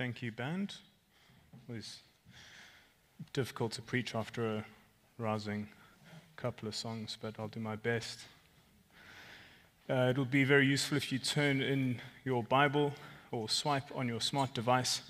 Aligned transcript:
Thank 0.00 0.22
you, 0.22 0.32
band. 0.32 0.76
It 1.68 1.74
was 1.74 1.98
difficult 3.34 3.72
to 3.72 3.82
preach 3.82 4.14
after 4.14 4.56
a 4.56 4.64
rousing 5.18 5.68
couple 6.36 6.66
of 6.68 6.74
songs, 6.74 7.18
but 7.20 7.34
I'll 7.38 7.48
do 7.48 7.60
my 7.60 7.76
best. 7.76 8.20
Uh, 9.90 10.08
it'll 10.08 10.24
be 10.24 10.44
very 10.44 10.66
useful 10.66 10.96
if 10.96 11.12
you 11.12 11.18
turn 11.18 11.60
in 11.60 12.00
your 12.24 12.42
Bible 12.42 12.94
or 13.30 13.50
swipe 13.50 13.94
on 13.94 14.08
your 14.08 14.22
smart 14.22 14.54
device 14.54 15.02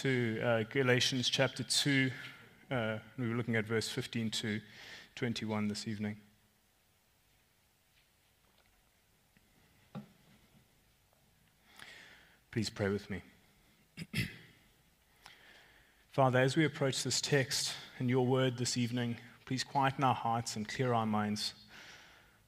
to 0.00 0.38
uh, 0.44 0.62
Galatians 0.70 1.30
chapter 1.30 1.62
2. 1.62 2.10
Uh, 2.70 2.98
we 3.18 3.26
were 3.26 3.36
looking 3.36 3.56
at 3.56 3.64
verse 3.64 3.88
15 3.88 4.28
to 4.32 4.60
21 5.14 5.68
this 5.68 5.88
evening. 5.88 6.18
Please 12.50 12.68
pray 12.68 12.90
with 12.90 13.08
me. 13.08 13.22
Father, 16.10 16.38
as 16.38 16.56
we 16.56 16.64
approach 16.64 17.02
this 17.02 17.20
text 17.20 17.72
and 17.98 18.08
your 18.08 18.26
word 18.26 18.56
this 18.56 18.76
evening, 18.76 19.16
please 19.46 19.64
quieten 19.64 20.04
our 20.04 20.14
hearts 20.14 20.56
and 20.56 20.68
clear 20.68 20.92
our 20.92 21.06
minds. 21.06 21.54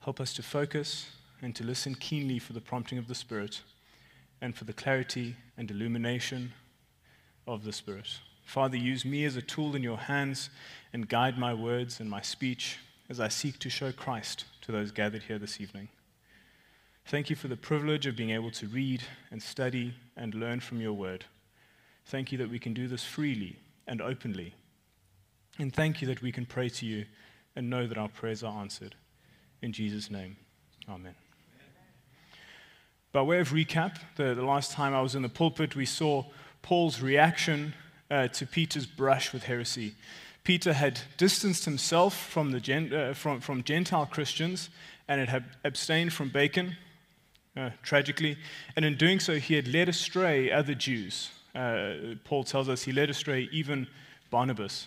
Help 0.00 0.20
us 0.20 0.32
to 0.34 0.42
focus 0.42 1.06
and 1.40 1.54
to 1.56 1.64
listen 1.64 1.94
keenly 1.94 2.38
for 2.38 2.52
the 2.52 2.60
prompting 2.60 2.98
of 2.98 3.08
the 3.08 3.14
Spirit 3.14 3.62
and 4.40 4.56
for 4.56 4.64
the 4.64 4.72
clarity 4.72 5.36
and 5.56 5.70
illumination 5.70 6.52
of 7.46 7.64
the 7.64 7.72
Spirit. 7.72 8.18
Father, 8.44 8.76
use 8.76 9.04
me 9.04 9.24
as 9.24 9.36
a 9.36 9.42
tool 9.42 9.76
in 9.76 9.82
your 9.82 9.98
hands 9.98 10.50
and 10.92 11.08
guide 11.08 11.38
my 11.38 11.54
words 11.54 12.00
and 12.00 12.10
my 12.10 12.20
speech 12.20 12.78
as 13.08 13.20
I 13.20 13.28
seek 13.28 13.58
to 13.60 13.70
show 13.70 13.92
Christ 13.92 14.44
to 14.62 14.72
those 14.72 14.90
gathered 14.90 15.24
here 15.24 15.38
this 15.38 15.60
evening. 15.60 15.88
Thank 17.06 17.30
you 17.30 17.36
for 17.36 17.48
the 17.48 17.56
privilege 17.56 18.06
of 18.06 18.16
being 18.16 18.30
able 18.30 18.50
to 18.52 18.66
read 18.68 19.02
and 19.30 19.42
study 19.42 19.94
and 20.16 20.34
learn 20.34 20.60
from 20.60 20.80
your 20.80 20.92
word. 20.92 21.24
Thank 22.06 22.32
you 22.32 22.38
that 22.38 22.50
we 22.50 22.58
can 22.58 22.74
do 22.74 22.88
this 22.88 23.04
freely 23.04 23.56
and 23.86 24.00
openly. 24.00 24.54
And 25.58 25.72
thank 25.72 26.00
you 26.00 26.08
that 26.08 26.22
we 26.22 26.32
can 26.32 26.46
pray 26.46 26.68
to 26.70 26.86
you 26.86 27.04
and 27.54 27.68
know 27.68 27.86
that 27.86 27.98
our 27.98 28.08
prayers 28.08 28.42
are 28.42 28.60
answered. 28.60 28.94
In 29.60 29.72
Jesus' 29.72 30.10
name, 30.10 30.36
amen. 30.88 31.14
By 33.12 33.22
way 33.22 33.40
of 33.40 33.50
recap, 33.50 33.98
the, 34.16 34.34
the 34.34 34.44
last 34.44 34.72
time 34.72 34.94
I 34.94 35.02
was 35.02 35.14
in 35.14 35.22
the 35.22 35.28
pulpit, 35.28 35.76
we 35.76 35.84
saw 35.84 36.24
Paul's 36.62 37.02
reaction 37.02 37.74
uh, 38.10 38.28
to 38.28 38.46
Peter's 38.46 38.86
brush 38.86 39.32
with 39.32 39.44
heresy. 39.44 39.94
Peter 40.44 40.72
had 40.72 41.00
distanced 41.18 41.66
himself 41.66 42.16
from, 42.16 42.50
the 42.50 42.60
gen, 42.60 42.92
uh, 42.92 43.12
from, 43.12 43.40
from 43.40 43.62
Gentile 43.62 44.06
Christians 44.06 44.70
and 45.06 45.28
had 45.28 45.44
abstained 45.62 46.12
from 46.12 46.30
bacon, 46.30 46.76
uh, 47.56 47.70
tragically, 47.82 48.38
and 48.74 48.84
in 48.84 48.96
doing 48.96 49.20
so, 49.20 49.36
he 49.36 49.54
had 49.54 49.68
led 49.68 49.88
astray 49.88 50.50
other 50.50 50.74
Jews. 50.74 51.30
Uh, 51.54 52.14
Paul 52.24 52.44
tells 52.44 52.68
us 52.68 52.82
he 52.82 52.92
led 52.92 53.10
astray 53.10 53.48
even 53.52 53.86
Barnabas. 54.30 54.86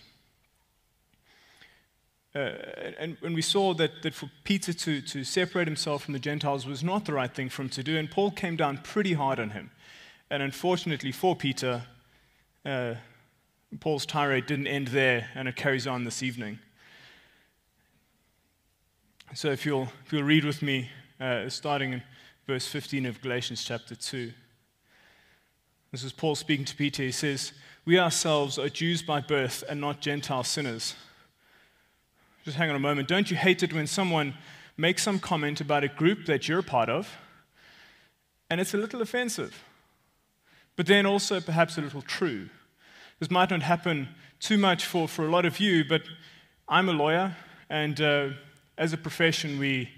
Uh, 2.36 2.52
and, 3.00 3.16
and 3.22 3.34
we 3.34 3.42
saw 3.42 3.74
that, 3.74 4.02
that 4.02 4.14
for 4.14 4.30
Peter 4.44 4.74
to, 4.74 5.00
to 5.00 5.24
separate 5.24 5.68
himself 5.68 6.04
from 6.04 6.14
the 6.14 6.20
Gentiles 6.20 6.66
was 6.66 6.84
not 6.84 7.06
the 7.06 7.14
right 7.14 7.34
thing 7.34 7.48
for 7.48 7.62
him 7.62 7.70
to 7.70 7.84
do, 7.84 7.98
and 7.98 8.12
Paul 8.12 8.32
came 8.32 8.58
down 8.58 8.80
pretty 8.80 9.14
hard 9.14 9.40
on 9.40 9.52
him. 9.52 9.72
And 10.30 10.44
unfortunately 10.44 11.14
for 11.14 11.36
Peter, 11.36 11.84
uh, 12.66 12.96
Paul's 13.80 14.06
tirade 14.06 14.48
didn't 14.48 14.68
end 14.68 14.90
there, 14.90 15.30
and 15.34 15.48
it 15.48 15.56
carries 15.56 15.88
on 15.88 16.04
this 16.04 16.22
evening. 16.22 16.60
So 19.34 19.52
if 19.52 19.66
you'll, 19.66 19.90
if 20.06 20.12
you'll 20.12 20.24
read 20.24 20.44
with 20.44 20.62
me, 20.62 20.90
uh, 21.20 21.48
starting 21.48 21.94
in 21.94 22.04
verse 22.48 22.68
15 22.68 23.06
of 23.06 23.22
Galatians 23.22 23.64
chapter 23.64 23.96
2. 23.96 24.32
This 25.96 26.04
is 26.04 26.12
Paul 26.12 26.36
speaking 26.36 26.66
to 26.66 26.76
Peter. 26.76 27.04
He 27.04 27.12
says, 27.14 27.54
We 27.86 27.98
ourselves 27.98 28.60
are 28.60 28.68
Jews 28.68 29.02
by 29.02 29.22
birth 29.22 29.64
and 29.70 29.80
not 29.80 30.02
Gentile 30.02 30.44
sinners. 30.44 30.94
Just 32.44 32.58
hang 32.58 32.70
on 32.70 32.76
a 32.76 32.80
moment. 32.80 33.08
Don't 33.08 33.32
you 33.32 33.38
hate 33.38 33.64
it 33.64 33.72
when 33.72 33.88
someone 33.88 34.34
makes 34.76 35.04
some 35.04 35.20
comment 35.20 35.62
about 35.62 35.86
a 35.86 35.88
group 35.88 36.26
that 36.26 36.50
you're 36.50 36.60
a 36.60 36.64
part 36.64 36.90
of 36.90 37.16
and 38.50 38.60
it's 38.60 38.74
a 38.74 38.78
little 38.78 39.02
offensive, 39.02 39.64
but 40.76 40.86
then 40.86 41.06
also 41.06 41.40
perhaps 41.40 41.78
a 41.78 41.82
little 41.82 42.02
true? 42.02 42.50
This 43.22 43.32
might 43.32 43.50
not 43.50 43.62
happen 43.62 44.10
too 44.42 44.58
much 44.58 44.86
for, 44.86 45.08
for 45.08 45.26
a 45.26 45.32
lot 45.32 45.46
of 45.46 45.62
you, 45.62 45.86
but 45.86 46.02
I'm 46.68 46.90
a 46.90 46.94
lawyer, 46.94 47.38
and 47.70 48.02
uh, 48.02 48.30
as 48.78 48.92
a 48.92 48.98
profession, 48.98 49.60
we, 49.60 49.92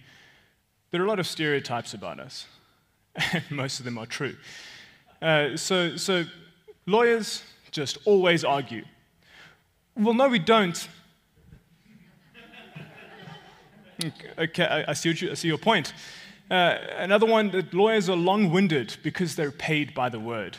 there 0.92 1.02
are 1.02 1.06
a 1.06 1.10
lot 1.10 1.18
of 1.18 1.26
stereotypes 1.26 1.96
about 1.96 2.20
us, 2.20 2.46
and 3.34 3.50
most 3.50 3.80
of 3.80 3.86
them 3.86 3.98
are 3.98 4.06
true. 4.06 4.36
Uh, 5.22 5.58
so, 5.58 5.98
so 5.98 6.26
lawyers 6.86 7.44
just 7.72 7.98
always 8.06 8.44
argue. 8.44 8.84
Well, 9.96 10.14
no, 10.14 10.30
we 10.30 10.40
don't. 10.40 10.88
Okay, 14.38 14.86
I, 14.88 14.94
see, 14.94 15.10
you, 15.10 15.32
I 15.32 15.34
see 15.34 15.48
your 15.48 15.58
point. 15.58 15.92
Uh, 16.52 16.78
another 16.98 17.26
one 17.26 17.50
that 17.50 17.74
lawyers 17.74 18.08
are 18.10 18.16
long 18.16 18.52
winded 18.52 18.96
because 19.02 19.36
they're 19.36 19.50
paid 19.50 19.96
by 19.96 20.08
the 20.08 20.20
word. 20.20 20.58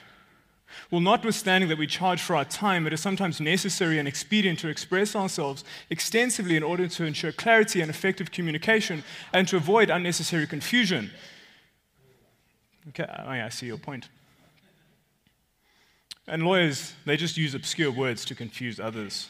Well, 0.90 1.00
notwithstanding 1.00 1.69
that 1.69 1.78
we 1.78 1.86
charge 1.86 2.20
for 2.20 2.34
our 2.34 2.44
time, 2.44 2.86
it 2.86 2.92
is 2.92 3.00
sometimes 3.00 3.40
necessary 3.40 3.98
and 3.98 4.08
expedient 4.08 4.58
to 4.58 4.69
express 4.69 5.14
ourselves 5.14 5.64
extensively 5.88 6.56
in 6.56 6.64
order 6.64 6.88
to 6.88 7.04
ensure 7.04 7.30
clarity 7.30 7.80
and 7.80 7.90
effective 7.90 8.32
communication 8.32 9.04
and 9.32 9.46
to 9.48 9.56
avoid 9.56 9.88
unnecessary 9.88 10.46
confusion. 10.46 11.10
Okay, 12.88 13.04
I 13.04 13.48
see 13.50 13.66
your 13.66 13.78
point. 13.78 14.08
And 16.28 16.44
lawyers, 16.44 16.92
they 17.06 17.16
just 17.16 17.38
use 17.38 17.54
obscure 17.54 17.90
words 17.90 18.24
to 18.26 18.34
confuse 18.34 18.78
others. 18.78 19.28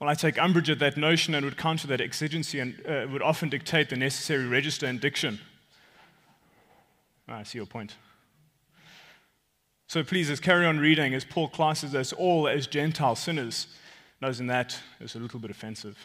Well, 0.00 0.10
I 0.10 0.14
take 0.14 0.36
umbrage 0.36 0.68
at 0.68 0.80
that 0.80 0.96
notion 0.96 1.32
and 1.32 1.44
would 1.44 1.56
counter 1.56 1.86
that 1.86 2.00
exigency 2.00 2.58
and 2.58 2.84
uh, 2.84 3.06
would 3.12 3.22
often 3.22 3.48
dictate 3.48 3.88
the 3.88 3.96
necessary 3.96 4.46
register 4.46 4.86
and 4.86 5.00
diction. 5.00 5.38
Oh, 7.28 7.34
I 7.34 7.44
see 7.44 7.58
your 7.58 7.66
point. 7.66 7.94
So 9.86 10.02
please, 10.02 10.28
let's 10.28 10.40
carry 10.40 10.66
on 10.66 10.80
reading 10.80 11.14
as 11.14 11.24
Paul 11.24 11.48
classes 11.48 11.94
us 11.94 12.12
all 12.12 12.48
as 12.48 12.66
Gentile 12.66 13.14
sinners. 13.14 13.68
Noticing 14.20 14.48
that 14.48 14.76
is 15.00 15.14
a 15.14 15.20
little 15.20 15.38
bit 15.38 15.52
offensive. 15.52 15.96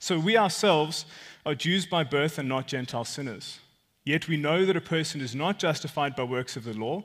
So 0.00 0.18
we 0.18 0.36
ourselves 0.36 1.06
are 1.44 1.54
Jews 1.54 1.86
by 1.86 2.02
birth 2.02 2.38
and 2.38 2.48
not 2.48 2.66
Gentile 2.66 3.04
sinners. 3.04 3.60
Yet 4.04 4.26
we 4.26 4.36
know 4.36 4.64
that 4.64 4.76
a 4.76 4.80
person 4.80 5.20
is 5.20 5.32
not 5.32 5.60
justified 5.60 6.16
by 6.16 6.24
works 6.24 6.56
of 6.56 6.64
the 6.64 6.72
law, 6.72 7.04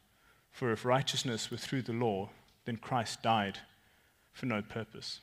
for 0.51 0.71
if 0.71 0.85
righteousness 0.85 1.49
were 1.49 1.57
through 1.57 1.83
the 1.83 1.93
law, 1.93 2.29
then 2.65 2.77
Christ 2.77 3.21
died 3.21 3.59
for 4.33 4.45
no 4.45 4.61
purpose. 4.61 5.21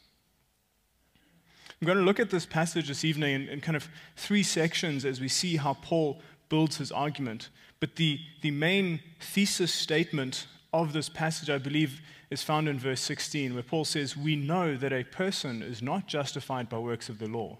I'm 1.80 1.86
going 1.86 1.98
to 1.98 2.04
look 2.04 2.18
at 2.18 2.30
this 2.30 2.46
passage 2.46 2.88
this 2.88 3.04
evening 3.04 3.34
in, 3.34 3.48
in, 3.48 3.60
kind 3.60 3.76
of 3.76 3.88
three 4.16 4.42
sections 4.42 5.04
as 5.04 5.20
we 5.20 5.28
see 5.28 5.56
how 5.56 5.74
Paul 5.74 6.20
builds 6.48 6.78
his 6.78 6.90
argument. 6.90 7.50
But 7.78 7.96
the, 7.96 8.18
the 8.42 8.50
main 8.50 9.00
thesis 9.20 9.72
statement 9.72 10.46
of 10.72 10.92
this 10.92 11.08
passage, 11.08 11.50
I 11.50 11.58
believe, 11.58 12.00
is 12.30 12.42
found 12.42 12.68
in 12.68 12.78
verse 12.78 13.00
16, 13.00 13.54
where 13.54 13.62
Paul 13.62 13.84
says, 13.84 14.16
We 14.16 14.34
know 14.34 14.76
that 14.76 14.92
a 14.92 15.04
person 15.04 15.62
is 15.62 15.80
not 15.80 16.08
justified 16.08 16.68
by 16.68 16.78
works 16.78 17.08
of 17.08 17.18
the 17.18 17.28
law, 17.28 17.58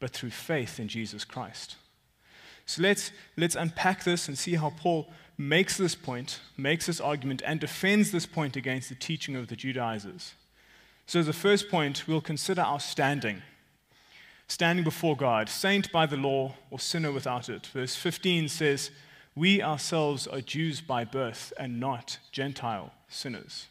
but 0.00 0.10
through 0.10 0.30
faith 0.30 0.80
in 0.80 0.88
Jesus 0.88 1.24
Christ. 1.24 1.76
So 2.64 2.82
let's, 2.82 3.12
let's 3.36 3.54
unpack 3.54 4.04
this 4.04 4.28
and 4.28 4.38
see 4.38 4.54
how 4.54 4.70
Paul 4.70 5.10
makes 5.38 5.76
this 5.76 5.94
point, 5.94 6.40
makes 6.56 6.86
this 6.86 7.00
argument, 7.00 7.42
and 7.44 7.60
defends 7.60 8.10
this 8.10 8.26
point 8.26 8.56
against 8.56 8.88
the 8.88 8.94
teaching 8.94 9.36
of 9.36 9.48
the 9.48 9.56
Judaizers. 9.56 10.34
So, 11.06 11.22
the 11.22 11.32
first 11.32 11.68
point, 11.68 12.06
we'll 12.06 12.20
consider 12.20 12.62
our 12.62 12.80
standing. 12.80 13.42
standing 14.46 14.84
before 14.84 15.16
God, 15.16 15.48
saint 15.48 15.90
by 15.90 16.04
the 16.04 16.16
law 16.16 16.54
or 16.70 16.78
sinner 16.78 17.10
without 17.10 17.48
it. 17.48 17.66
Verse 17.66 17.94
15 17.94 18.48
says, 18.48 18.90
We 19.34 19.62
ourselves 19.62 20.26
are 20.26 20.40
Jews 20.40 20.80
by 20.80 21.04
birth 21.04 21.52
and 21.58 21.80
not 21.80 22.18
Gentile 22.32 22.92
sinners. 23.08 23.66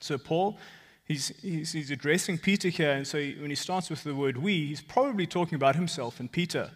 So, 0.00 0.18
Paul, 0.18 0.58
he's, 1.04 1.28
he's, 1.40 1.72
he's 1.72 1.90
addressing 1.90 2.38
Peter 2.38 2.68
here, 2.68 2.92
and 2.92 3.06
so 3.06 3.18
he, 3.18 3.36
when 3.40 3.50
he 3.50 3.56
starts 3.56 3.90
with 3.90 4.02
the 4.02 4.14
word 4.14 4.36
we, 4.36 4.66
he's 4.66 4.80
probably 4.80 5.26
talking 5.26 5.54
about 5.54 5.76
himself 5.76 6.20
and 6.20 6.30
Peter. 6.30 6.70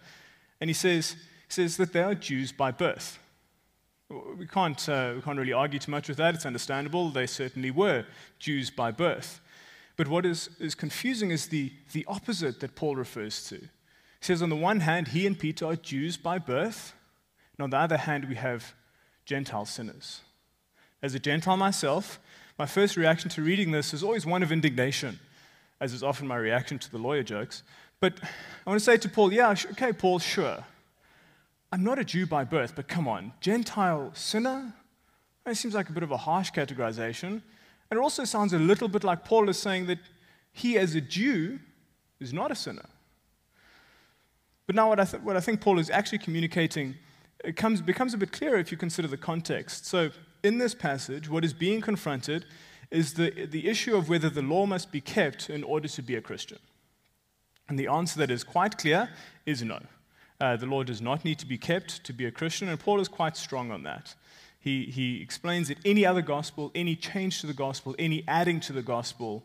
And 0.60 0.70
he 0.70 0.74
says, 0.74 1.12
he 1.12 1.52
says 1.52 1.76
that 1.78 1.92
they 1.92 2.02
are 2.02 2.14
Jews 2.14 2.52
by 2.52 2.70
birth. 2.70 3.18
We 4.10 4.46
can't, 4.46 4.88
uh, 4.88 5.12
we 5.16 5.22
can't 5.22 5.38
really 5.38 5.52
argue 5.52 5.78
too 5.78 5.90
much 5.90 6.08
with 6.08 6.18
that. 6.18 6.34
It's 6.34 6.46
understandable. 6.46 7.10
They 7.10 7.26
certainly 7.26 7.70
were 7.70 8.04
Jews 8.38 8.70
by 8.70 8.90
birth. 8.90 9.40
But 9.96 10.08
what 10.08 10.26
is, 10.26 10.50
is 10.58 10.74
confusing 10.74 11.30
is 11.30 11.48
the, 11.48 11.72
the 11.92 12.04
opposite 12.06 12.60
that 12.60 12.74
Paul 12.74 12.96
refers 12.96 13.44
to. 13.48 13.56
He 13.56 13.68
says, 14.20 14.42
on 14.42 14.50
the 14.50 14.56
one 14.56 14.80
hand, 14.80 15.08
he 15.08 15.26
and 15.26 15.38
Peter 15.38 15.66
are 15.66 15.76
Jews 15.76 16.16
by 16.16 16.38
birth, 16.38 16.94
and 17.56 17.64
on 17.64 17.70
the 17.70 17.78
other 17.78 17.96
hand, 17.96 18.26
we 18.26 18.34
have 18.34 18.74
Gentile 19.24 19.64
sinners. 19.64 20.20
As 21.02 21.14
a 21.14 21.18
Gentile 21.18 21.56
myself, 21.56 22.18
my 22.58 22.66
first 22.66 22.96
reaction 22.96 23.30
to 23.30 23.42
reading 23.42 23.70
this 23.70 23.94
is 23.94 24.02
always 24.02 24.26
one 24.26 24.42
of 24.42 24.52
indignation, 24.52 25.18
as 25.80 25.92
is 25.92 26.02
often 26.02 26.26
my 26.26 26.36
reaction 26.36 26.78
to 26.78 26.90
the 26.90 26.98
lawyer 26.98 27.22
jokes. 27.22 27.62
But 28.00 28.14
I 28.66 28.70
want 28.70 28.80
to 28.80 28.84
say 28.84 28.96
to 28.96 29.08
Paul, 29.08 29.32
yeah, 29.32 29.54
okay, 29.72 29.92
Paul, 29.92 30.18
sure. 30.18 30.64
I'm 31.74 31.82
not 31.82 31.98
a 31.98 32.04
Jew 32.04 32.24
by 32.24 32.44
birth, 32.44 32.76
but 32.76 32.86
come 32.86 33.08
on, 33.08 33.32
Gentile 33.40 34.12
sinner? 34.14 34.72
That 35.44 35.56
seems 35.56 35.74
like 35.74 35.88
a 35.88 35.92
bit 35.92 36.04
of 36.04 36.12
a 36.12 36.16
harsh 36.16 36.52
categorization. 36.52 37.42
And 37.90 37.98
it 37.98 37.98
also 37.98 38.22
sounds 38.24 38.52
a 38.52 38.60
little 38.60 38.86
bit 38.86 39.02
like 39.02 39.24
Paul 39.24 39.48
is 39.48 39.58
saying 39.58 39.86
that 39.86 39.98
he, 40.52 40.78
as 40.78 40.94
a 40.94 41.00
Jew, 41.00 41.58
is 42.20 42.32
not 42.32 42.52
a 42.52 42.54
sinner. 42.54 42.88
But 44.68 44.76
now, 44.76 44.88
what 44.88 45.00
I, 45.00 45.04
th- 45.04 45.24
what 45.24 45.36
I 45.36 45.40
think 45.40 45.60
Paul 45.60 45.80
is 45.80 45.90
actually 45.90 46.18
communicating 46.18 46.94
it 47.42 47.56
comes, 47.56 47.80
becomes 47.80 48.14
a 48.14 48.18
bit 48.18 48.30
clearer 48.30 48.58
if 48.58 48.70
you 48.70 48.78
consider 48.78 49.08
the 49.08 49.16
context. 49.16 49.84
So, 49.84 50.10
in 50.44 50.58
this 50.58 50.76
passage, 50.76 51.28
what 51.28 51.44
is 51.44 51.52
being 51.52 51.80
confronted 51.80 52.44
is 52.92 53.14
the, 53.14 53.46
the 53.46 53.68
issue 53.68 53.96
of 53.96 54.08
whether 54.08 54.30
the 54.30 54.42
law 54.42 54.64
must 54.64 54.92
be 54.92 55.00
kept 55.00 55.50
in 55.50 55.64
order 55.64 55.88
to 55.88 56.02
be 56.02 56.14
a 56.14 56.20
Christian. 56.20 56.60
And 57.68 57.76
the 57.76 57.88
answer 57.88 58.20
that 58.20 58.30
is 58.30 58.44
quite 58.44 58.78
clear 58.78 59.10
is 59.44 59.60
no. 59.64 59.80
Uh, 60.44 60.56
the 60.56 60.66
law 60.66 60.82
does 60.82 61.00
not 61.00 61.24
need 61.24 61.38
to 61.38 61.46
be 61.46 61.56
kept 61.56 62.04
to 62.04 62.12
be 62.12 62.26
a 62.26 62.30
Christian, 62.30 62.68
and 62.68 62.78
Paul 62.78 63.00
is 63.00 63.08
quite 63.08 63.34
strong 63.34 63.70
on 63.70 63.82
that. 63.84 64.14
He, 64.60 64.84
he 64.84 65.22
explains 65.22 65.68
that 65.68 65.78
any 65.86 66.04
other 66.04 66.20
gospel, 66.20 66.70
any 66.74 66.96
change 66.96 67.40
to 67.40 67.46
the 67.46 67.54
gospel, 67.54 67.94
any 67.98 68.24
adding 68.28 68.60
to 68.60 68.74
the 68.74 68.82
gospel 68.82 69.42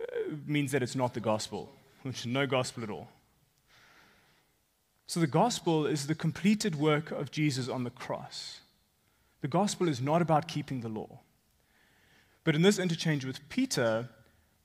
uh, 0.00 0.34
means 0.44 0.72
that 0.72 0.82
it's 0.82 0.96
not 0.96 1.14
the 1.14 1.20
gospel, 1.20 1.72
which 2.02 2.18
is 2.18 2.26
no 2.26 2.48
gospel 2.48 2.82
at 2.82 2.90
all. 2.90 3.10
So 5.06 5.20
the 5.20 5.28
gospel 5.28 5.86
is 5.86 6.08
the 6.08 6.16
completed 6.16 6.74
work 6.74 7.12
of 7.12 7.30
Jesus 7.30 7.68
on 7.68 7.84
the 7.84 7.90
cross. 7.90 8.58
The 9.40 9.46
gospel 9.46 9.88
is 9.88 10.00
not 10.00 10.20
about 10.20 10.48
keeping 10.48 10.80
the 10.80 10.88
law. 10.88 11.20
But 12.42 12.56
in 12.56 12.62
this 12.62 12.80
interchange 12.80 13.24
with 13.24 13.48
Peter, 13.48 14.08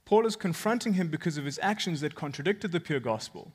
Paul 0.04 0.26
is 0.26 0.36
confronting 0.36 0.94
him 0.94 1.10
because 1.10 1.38
of 1.38 1.46
his 1.46 1.60
actions 1.62 2.02
that 2.02 2.16
contradicted 2.16 2.72
the 2.72 2.80
pure 2.80 3.00
gospel. 3.00 3.54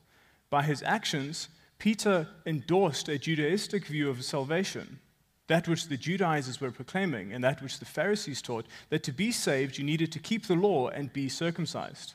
By 0.49 0.62
his 0.62 0.85
actions, 0.85 1.49
Peter 1.82 2.29
endorsed 2.46 3.08
a 3.08 3.19
Judaistic 3.19 3.87
view 3.87 4.08
of 4.08 4.23
salvation, 4.23 5.00
that 5.49 5.67
which 5.67 5.88
the 5.88 5.96
Judaizers 5.96 6.61
were 6.61 6.70
proclaiming 6.70 7.32
and 7.32 7.43
that 7.43 7.61
which 7.61 7.81
the 7.81 7.84
Pharisees 7.84 8.40
taught, 8.40 8.67
that 8.90 9.02
to 9.02 9.11
be 9.11 9.32
saved 9.32 9.79
you 9.79 9.82
needed 9.82 10.12
to 10.12 10.20
keep 10.20 10.46
the 10.46 10.55
law 10.55 10.90
and 10.90 11.12
be 11.12 11.29
circumcised. 11.29 12.14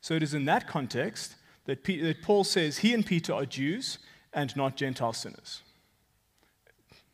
So 0.00 0.14
it 0.14 0.24
is 0.24 0.34
in 0.34 0.44
that 0.46 0.66
context 0.66 1.36
that, 1.66 1.84
Paul 2.20 2.42
says 2.42 2.78
he 2.78 2.92
and 2.92 3.06
Peter 3.06 3.32
are 3.32 3.46
Jews 3.46 4.00
and 4.32 4.56
not 4.56 4.74
Gentile 4.74 5.12
sinners. 5.12 5.62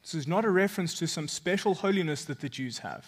This 0.01 0.15
is 0.15 0.27
not 0.27 0.47
a 0.47 0.51
reference 0.51 0.95
to 0.95 1.07
some 1.07 1.29
special 1.29 1.75
holiness 1.75 2.25
that 2.25 2.41
the 2.41 2.49
Jews 2.49 2.79
have, 2.79 3.07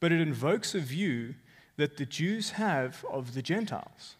but 0.00 0.10
it 0.10 0.22
invokes 0.22 0.74
a 0.74 0.80
view 0.80 1.34
that 1.76 1.98
the 1.98 2.06
Jews 2.06 2.52
have 2.52 3.04
of 3.10 3.34
the 3.34 3.42
Gentiles. 3.42 4.16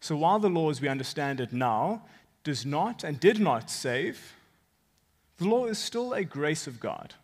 So 0.00 0.18
while 0.18 0.38
the 0.38 0.50
law 0.50 0.68
as 0.68 0.82
we 0.82 0.88
understand 0.88 1.40
it 1.40 1.54
now 1.54 2.02
does 2.46 2.64
not 2.64 3.02
and 3.02 3.18
did 3.18 3.40
not 3.40 3.68
save, 3.68 4.34
the 5.38 5.48
law 5.48 5.66
is 5.66 5.78
still 5.78 6.12
a 6.12 6.22
grace 6.22 6.68
of 6.68 6.78
God. 6.78 7.14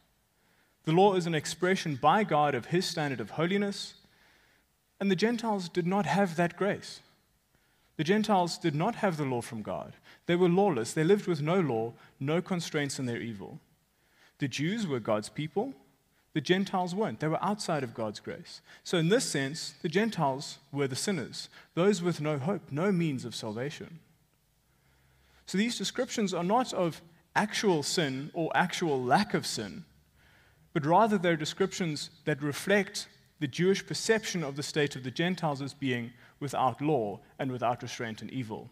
The 0.83 0.91
law 0.91 1.15
is 1.15 1.29
an 1.29 1.35
expression 1.35 1.95
by 1.95 2.25
God 2.25 2.57
of 2.57 2.67
his 2.67 2.87
standard 2.87 3.21
of 3.21 3.31
holiness, 3.31 3.95
and 4.99 5.13
the 5.13 5.23
Gentiles 5.25 5.69
did 5.69 5.87
not 5.87 6.07
have 6.07 6.35
that 6.35 6.57
grace. 6.57 7.03
The 7.99 8.03
Gentiles 8.03 8.59
did 8.59 8.75
not 8.75 8.97
have 8.97 9.17
the 9.17 9.25
law 9.25 9.43
from 9.43 9.63
God. 9.63 9.93
They 10.27 10.35
were 10.35 10.49
lawless. 10.49 10.93
They 10.93 11.05
lived 11.05 11.29
with 11.29 11.41
no 11.41 11.61
law, 11.61 11.93
no 12.19 12.43
constraints 12.43 12.99
in 12.99 13.07
their 13.07 13.23
evil. 13.23 13.61
The 14.39 14.49
Jews 14.49 14.89
were 14.89 14.99
God's 14.99 15.29
people. 15.29 15.73
The 16.33 16.41
Gentiles 16.41 16.97
weren't. 16.97 17.21
They 17.21 17.29
were 17.29 17.45
outside 17.45 17.85
of 17.85 17.95
God's 17.95 18.19
grace. 18.19 18.61
So, 18.83 18.99
in 18.99 19.09
this 19.09 19.25
sense, 19.25 19.75
the 19.83 19.89
Gentiles 19.89 20.59
were 20.73 20.89
the 20.89 20.97
sinners, 20.97 21.49
those 21.75 22.03
with 22.03 22.21
no 22.21 22.39
hope, 22.39 22.73
no 22.73 22.91
means 22.91 23.25
of 23.25 23.37
salvation. 23.37 24.01
So, 25.53 25.59
these 25.59 25.77
descriptions 25.77 26.33
are 26.33 26.43
not 26.43 26.73
of 26.73 27.03
actual 27.37 27.83
sin 27.83 28.31
or 28.33 28.51
actual 28.55 29.05
lack 29.05 29.35
of 29.35 29.45
sin, 29.45 29.85
but 30.73 30.87
rather 30.87 31.19
they're 31.19 31.37
descriptions 31.37 32.09
that 32.25 32.43
reflect 32.43 33.07
the 33.39 33.47
Jewish 33.47 33.87
perception 33.87 34.43
of 34.43 34.57
the 34.57 34.63
state 34.63 34.97
of 34.97 35.05
the 35.05 35.11
Gentiles 35.11 35.61
as 35.61 35.75
being 35.75 36.15
without 36.41 36.81
law 36.81 37.21
and 37.39 37.53
without 37.53 37.83
restraint 37.83 38.23
and 38.23 38.31
evil, 38.31 38.71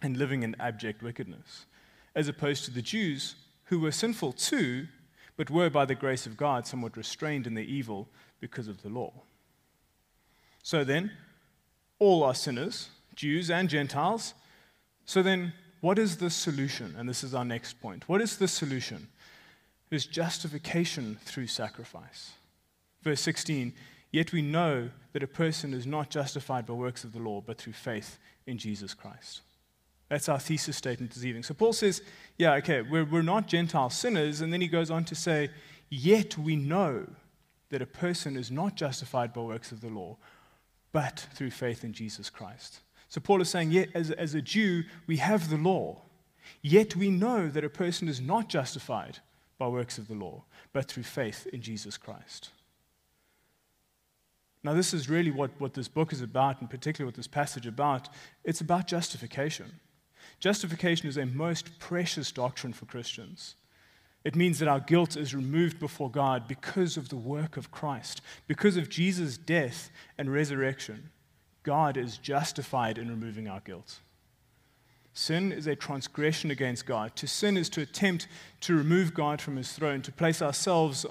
and 0.00 0.16
living 0.16 0.44
in 0.44 0.54
abject 0.60 1.02
wickedness, 1.02 1.66
as 2.14 2.28
opposed 2.28 2.64
to 2.66 2.70
the 2.70 2.82
Jews 2.82 3.34
who 3.64 3.80
were 3.80 3.90
sinful 3.90 4.34
too, 4.34 4.86
but 5.36 5.50
were 5.50 5.70
by 5.70 5.84
the 5.84 5.96
grace 5.96 6.24
of 6.24 6.36
God 6.36 6.68
somewhat 6.68 6.96
restrained 6.96 7.48
in 7.48 7.54
their 7.54 7.64
evil 7.64 8.06
because 8.38 8.68
of 8.68 8.84
the 8.84 8.90
law. 8.90 9.12
So 10.62 10.84
then, 10.84 11.10
all 11.98 12.22
are 12.22 12.32
sinners, 12.32 12.90
Jews 13.16 13.50
and 13.50 13.68
Gentiles. 13.68 14.34
So 15.04 15.20
then, 15.20 15.52
what 15.80 15.98
is 15.98 16.16
the 16.16 16.30
solution? 16.30 16.94
And 16.98 17.08
this 17.08 17.22
is 17.22 17.34
our 17.34 17.44
next 17.44 17.80
point. 17.80 18.08
What 18.08 18.20
is 18.20 18.36
the 18.36 18.48
solution? 18.48 19.08
It 19.90 19.96
is 19.96 20.06
justification 20.06 21.18
through 21.24 21.46
sacrifice. 21.46 22.32
Verse 23.02 23.20
16 23.20 23.72
Yet 24.12 24.32
we 24.32 24.40
know 24.40 24.88
that 25.12 25.22
a 25.22 25.26
person 25.26 25.74
is 25.74 25.86
not 25.86 26.10
justified 26.10 26.64
by 26.64 26.72
works 26.72 27.04
of 27.04 27.12
the 27.12 27.18
law, 27.18 27.42
but 27.44 27.58
through 27.58 27.74
faith 27.74 28.18
in 28.46 28.56
Jesus 28.56 28.94
Christ. 28.94 29.42
That's 30.08 30.28
our 30.28 30.38
thesis 30.38 30.76
statement 30.76 31.12
this 31.12 31.24
evening. 31.24 31.42
So 31.42 31.54
Paul 31.54 31.72
says, 31.72 32.00
yeah, 32.38 32.54
okay, 32.54 32.82
we're, 32.82 33.04
we're 33.04 33.22
not 33.22 33.48
Gentile 33.48 33.90
sinners. 33.90 34.40
And 34.40 34.52
then 34.52 34.60
he 34.60 34.68
goes 34.68 34.90
on 34.90 35.04
to 35.06 35.14
say, 35.14 35.50
yet 35.90 36.38
we 36.38 36.56
know 36.56 37.06
that 37.70 37.82
a 37.82 37.86
person 37.86 38.36
is 38.36 38.50
not 38.50 38.76
justified 38.76 39.32
by 39.32 39.40
works 39.40 39.72
of 39.72 39.80
the 39.80 39.88
law, 39.88 40.16
but 40.92 41.26
through 41.34 41.50
faith 41.50 41.82
in 41.82 41.92
Jesus 41.92 42.30
Christ. 42.30 42.80
So 43.08 43.20
Paul 43.20 43.40
is 43.40 43.48
saying, 43.48 43.70
yet 43.70 43.88
as, 43.94 44.10
as 44.10 44.34
a 44.34 44.42
Jew, 44.42 44.84
we 45.06 45.18
have 45.18 45.48
the 45.50 45.56
law, 45.56 46.02
yet 46.62 46.96
we 46.96 47.10
know 47.10 47.48
that 47.48 47.64
a 47.64 47.70
person 47.70 48.08
is 48.08 48.20
not 48.20 48.48
justified 48.48 49.18
by 49.58 49.68
works 49.68 49.98
of 49.98 50.08
the 50.08 50.14
law, 50.14 50.44
but 50.72 50.86
through 50.86 51.04
faith 51.04 51.46
in 51.52 51.62
Jesus 51.62 51.96
Christ. 51.96 52.50
Now, 54.62 54.74
this 54.74 54.92
is 54.92 55.08
really 55.08 55.30
what, 55.30 55.52
what 55.58 55.74
this 55.74 55.86
book 55.86 56.12
is 56.12 56.20
about, 56.20 56.60
and 56.60 56.68
particularly 56.68 57.08
what 57.08 57.14
this 57.14 57.28
passage 57.28 57.66
about. 57.66 58.08
It's 58.42 58.60
about 58.60 58.88
justification. 58.88 59.80
Justification 60.40 61.08
is 61.08 61.16
a 61.16 61.24
most 61.24 61.78
precious 61.78 62.32
doctrine 62.32 62.72
for 62.72 62.84
Christians. 62.84 63.54
It 64.24 64.34
means 64.34 64.58
that 64.58 64.66
our 64.66 64.80
guilt 64.80 65.16
is 65.16 65.36
removed 65.36 65.78
before 65.78 66.10
God 66.10 66.48
because 66.48 66.96
of 66.96 67.10
the 67.10 67.16
work 67.16 67.56
of 67.56 67.70
Christ, 67.70 68.20
because 68.48 68.76
of 68.76 68.90
Jesus' 68.90 69.38
death 69.38 69.88
and 70.18 70.32
resurrection. 70.32 71.10
God 71.66 71.96
is 71.96 72.16
justified 72.16 72.96
in 72.96 73.08
removing 73.08 73.48
our 73.48 73.58
guilt. 73.58 73.98
Sin 75.12 75.50
is 75.50 75.66
a 75.66 75.74
transgression 75.74 76.52
against 76.52 76.86
God. 76.86 77.16
To 77.16 77.26
sin 77.26 77.56
is 77.56 77.68
to 77.70 77.80
attempt 77.80 78.28
to 78.60 78.76
remove 78.76 79.12
God 79.12 79.40
from 79.40 79.56
his 79.56 79.72
throne, 79.72 80.00
to 80.02 80.12
place 80.12 80.40
ourselves 80.40 81.04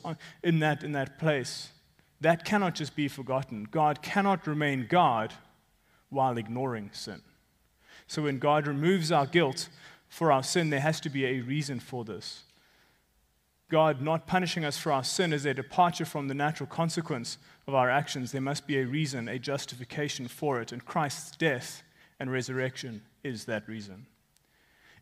in 0.43 0.59
that, 0.59 0.81
in 0.81 0.93
that 0.93 1.19
place. 1.19 1.71
That 2.21 2.45
cannot 2.45 2.75
just 2.75 2.95
be 2.95 3.09
forgotten. 3.09 3.67
God 3.69 4.01
cannot 4.01 4.47
remain 4.47 4.87
God 4.89 5.33
while 6.09 6.37
ignoring 6.37 6.89
sin. 6.93 7.21
So 8.07 8.21
when 8.21 8.39
God 8.39 8.65
removes 8.65 9.11
our 9.11 9.25
guilt 9.25 9.67
for 10.07 10.31
our 10.31 10.43
sin, 10.43 10.69
there 10.69 10.79
has 10.79 11.01
to 11.01 11.09
be 11.09 11.25
a 11.25 11.41
reason 11.41 11.81
for 11.81 12.05
this. 12.05 12.43
God 13.69 14.01
not 14.01 14.25
punishing 14.25 14.63
us 14.63 14.77
for 14.77 14.93
our 14.93 15.03
sin 15.03 15.33
is 15.33 15.45
a 15.45 15.53
departure 15.53 16.05
from 16.05 16.29
the 16.29 16.33
natural 16.33 16.67
consequence 16.67 17.39
of 17.67 17.75
our 17.75 17.89
actions. 17.89 18.31
There 18.31 18.41
must 18.41 18.67
be 18.67 18.77
a 18.77 18.85
reason, 18.85 19.27
a 19.27 19.39
justification 19.39 20.27
for 20.27 20.61
it, 20.61 20.71
and 20.71 20.85
Christ's 20.85 21.35
death 21.35 21.83
and 22.19 22.31
resurrection 22.31 23.01
is 23.23 23.45
that 23.45 23.67
reason. 23.67 24.05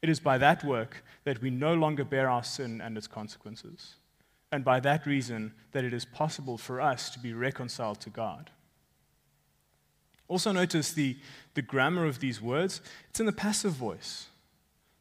It 0.02 0.10
is 0.10 0.20
by 0.20 0.38
that 0.38 0.64
work 0.64 1.04
that 1.24 1.42
we 1.42 1.50
no 1.50 1.74
longer 1.74 2.04
bear 2.04 2.30
our 2.30 2.44
sin 2.44 2.82
and 2.82 2.98
its 2.98 3.08
consequences, 3.08 3.96
and 4.52 4.64
by 4.64 4.80
that 4.82 5.06
reason 5.06 5.54
that 5.72 5.84
it 5.84 5.94
is 5.94 6.06
possible 6.06 6.58
for 6.58 6.82
us 6.82 7.10
to 7.12 7.20
be 7.20 7.34
reconciled 7.34 8.00
to 8.02 8.10
God. 8.10 8.52
Also, 10.28 10.52
notice 10.52 10.94
the, 10.94 11.18
the 11.54 11.62
grammar 11.62 12.06
of 12.06 12.20
these 12.20 12.42
words. 12.42 12.82
It's 13.10 13.20
in 13.20 13.26
the 13.26 13.32
passive 13.32 13.74
voice. 13.74 14.28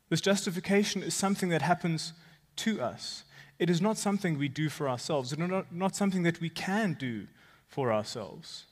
This 0.09 0.21
justification 0.21 1.03
is 1.03 1.15
something 1.15 1.49
that 1.49 1.63
happens 1.63 2.13
to 2.57 2.81
us. 2.81 3.25
It 3.59 3.71
is 3.71 3.81
not 3.81 3.97
something 3.97 4.37
we 4.37 4.49
do 4.49 4.69
for 4.69 4.89
ourselves. 4.89 5.33
It 5.33 5.41
is 5.41 5.49
not, 5.49 5.73
not 5.73 5.97
something 5.97 6.23
that 6.25 6.41
we 6.41 6.51
can 6.51 6.95
do 6.99 7.29
for 7.73 7.91
ourselves. 7.91 8.67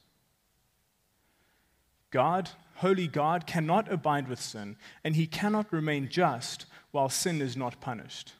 God, 2.11 2.50
holy 2.76 3.09
God, 3.09 3.47
cannot 3.47 3.90
abide 3.90 4.28
with 4.28 4.40
sin, 4.40 4.76
and 5.02 5.16
he 5.16 5.26
cannot 5.26 5.73
remain 5.73 6.09
just 6.11 6.66
while 6.90 7.09
sin 7.09 7.40
is 7.40 7.57
not 7.57 7.80
punished. 7.80 8.35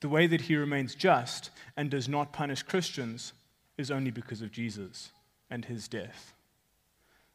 The 0.00 0.08
way 0.08 0.26
that 0.26 0.42
he 0.42 0.56
remains 0.56 0.96
just 0.96 1.50
and 1.76 1.90
does 1.90 2.08
not 2.08 2.32
punish 2.32 2.64
Christians 2.64 3.32
is 3.76 3.90
only 3.90 4.10
because 4.10 4.42
of 4.42 4.50
Jesus 4.50 5.12
and 5.48 5.64
his 5.64 5.86
death. 5.86 6.32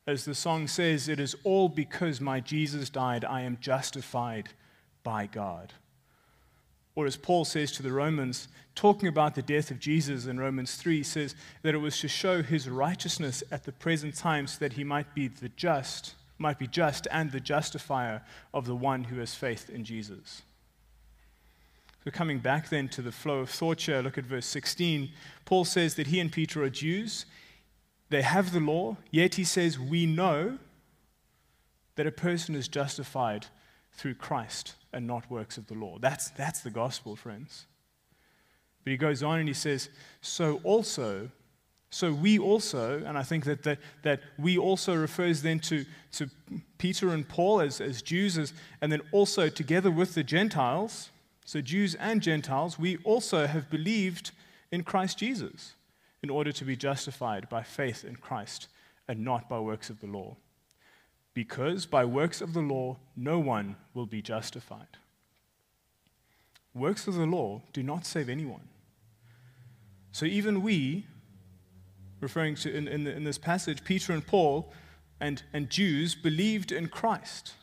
As 0.05 0.25
the 0.25 0.36
song 0.36 0.67
says, 0.67 1.08
it 1.08 1.20
is 1.20 1.34
all 1.46 1.70
because 1.70 2.20
my 2.20 2.41
Jesus 2.41 2.89
died, 2.89 3.24
I 3.24 3.41
am 3.41 3.58
justified 3.62 4.50
by 5.01 5.27
God. 5.27 5.72
Or 6.95 7.05
as 7.05 7.17
Paul 7.17 7.45
says 7.45 7.71
to 7.73 7.83
the 7.83 7.91
Romans, 7.91 8.47
talking 8.75 9.07
about 9.07 9.35
the 9.35 9.41
death 9.41 9.71
of 9.71 9.79
Jesus 9.79 10.25
in 10.25 10.39
Romans 10.39 10.75
3, 10.75 10.97
he 10.97 11.03
says 11.03 11.35
that 11.63 11.73
it 11.73 11.79
was 11.79 12.00
to 12.00 12.07
show 12.07 12.43
his 12.43 12.69
righteousness 12.69 13.43
at 13.51 13.63
the 13.63 13.71
present 13.71 14.15
time 14.15 14.45
so 14.47 14.59
that 14.59 14.73
he 14.73 14.83
might 14.83 15.13
be 15.15 15.27
the 15.27 15.50
just, 15.50 16.13
might 16.38 16.59
be 16.59 16.67
just 16.67 17.07
and 17.12 17.31
the 17.31 17.39
justifier 17.39 18.21
of 18.53 18.65
the 18.65 18.75
one 18.75 19.05
who 19.05 19.19
has 19.19 19.33
faith 19.33 19.69
in 19.69 19.83
Jesus. 19.83 20.43
So, 22.03 22.12
coming 22.12 22.39
back 22.39 22.69
then 22.69 22.89
to 22.89 23.01
the 23.01 23.13
flow 23.13 23.39
of 23.39 23.50
thought 23.50 23.81
here, 23.81 24.01
look 24.01 24.17
at 24.17 24.25
verse 24.25 24.45
16. 24.45 25.09
Paul 25.45 25.63
says 25.63 25.95
that 25.95 26.07
he 26.07 26.19
and 26.19 26.31
Peter 26.31 26.62
are 26.62 26.69
Jews. 26.69 27.25
They 28.09 28.23
have 28.23 28.51
the 28.51 28.59
law, 28.59 28.97
yet 29.09 29.35
he 29.35 29.45
says, 29.45 29.79
We 29.79 30.05
know 30.05 30.59
that 31.95 32.05
a 32.05 32.12
person 32.12 32.55
is 32.55 32.67
justified 32.67 33.47
through 33.93 34.15
Christ 34.15 34.75
and 34.93 35.07
not 35.07 35.29
works 35.29 35.57
of 35.57 35.67
the 35.67 35.73
law. 35.73 35.97
That's, 36.00 36.29
that's 36.31 36.62
the 36.62 36.69
gospel, 36.69 37.15
friends. 37.15 37.65
But 38.83 38.91
he 38.91 38.97
goes 38.97 39.23
on 39.23 39.39
and 39.39 39.47
he 39.47 39.53
says, 39.53 39.89
So 40.21 40.59
also, 40.63 41.29
so 41.89 42.12
we 42.12 42.39
also, 42.39 43.03
and 43.05 43.17
I 43.17 43.23
think 43.23 43.45
that, 43.45 43.63
that, 43.63 43.79
that 44.03 44.21
we 44.38 44.57
also 44.57 44.95
refers 44.95 45.41
then 45.41 45.59
to, 45.59 45.85
to 46.13 46.29
Peter 46.77 47.09
and 47.09 47.27
Paul 47.27 47.62
as, 47.62 47.79
as 47.79 48.01
Jews, 48.01 48.38
as, 48.38 48.53
and 48.81 48.91
then 48.91 49.01
also 49.12 49.47
together 49.50 49.91
with 49.91 50.15
the 50.15 50.23
Gentiles, 50.23 51.12
so 51.45 51.62
Jews 51.62 51.95
and 51.95 52.21
Gentiles, 52.21 52.79
we 52.79 52.97
also 53.03 53.47
have 53.47 53.69
believed 53.69 54.31
in 54.71 54.83
Christ 54.83 55.17
Jesus 55.17 55.73
in 56.23 56.29
order 56.29 56.51
to 56.53 56.65
be 56.65 56.75
justified 56.75 57.50
by 57.50 57.63
faith 57.63 58.03
in 58.03 58.15
Christ 58.15 58.67
and 59.07 59.23
not 59.23 59.50
by 59.50 59.59
works 59.59 59.89
of 59.89 60.00
the 60.00 60.07
law. 60.07 60.35
Because 61.34 61.86
by 61.86 62.06
works 62.06 62.42
of 62.42 62.54
the 62.54 62.62
law, 62.62 62.98
no 63.16 63.40
one 63.40 63.75
will 63.94 64.06
be 64.06 64.22
justified. 64.22 64.98
Works 66.74 67.08
of 67.08 67.16
the 67.16 67.25
law 67.25 67.62
do 67.72 67.84
not 67.84 68.06
save 68.06 68.30
anyone. 68.30 68.68
So 70.12 70.25
even 70.25 70.62
we, 70.62 71.06
referring 72.20 72.56
to 72.56 72.74
in, 72.74 72.88
in, 72.88 73.08
in 73.08 73.24
this 73.24 73.38
passage, 73.38 73.84
Peter 73.84 74.13
and 74.13 74.25
Paul 74.25 74.72
and, 75.20 75.44
and 75.54 75.70
Jews 75.70 76.16
believed 76.16 76.72
in 76.72 76.88
Christ 76.88 77.54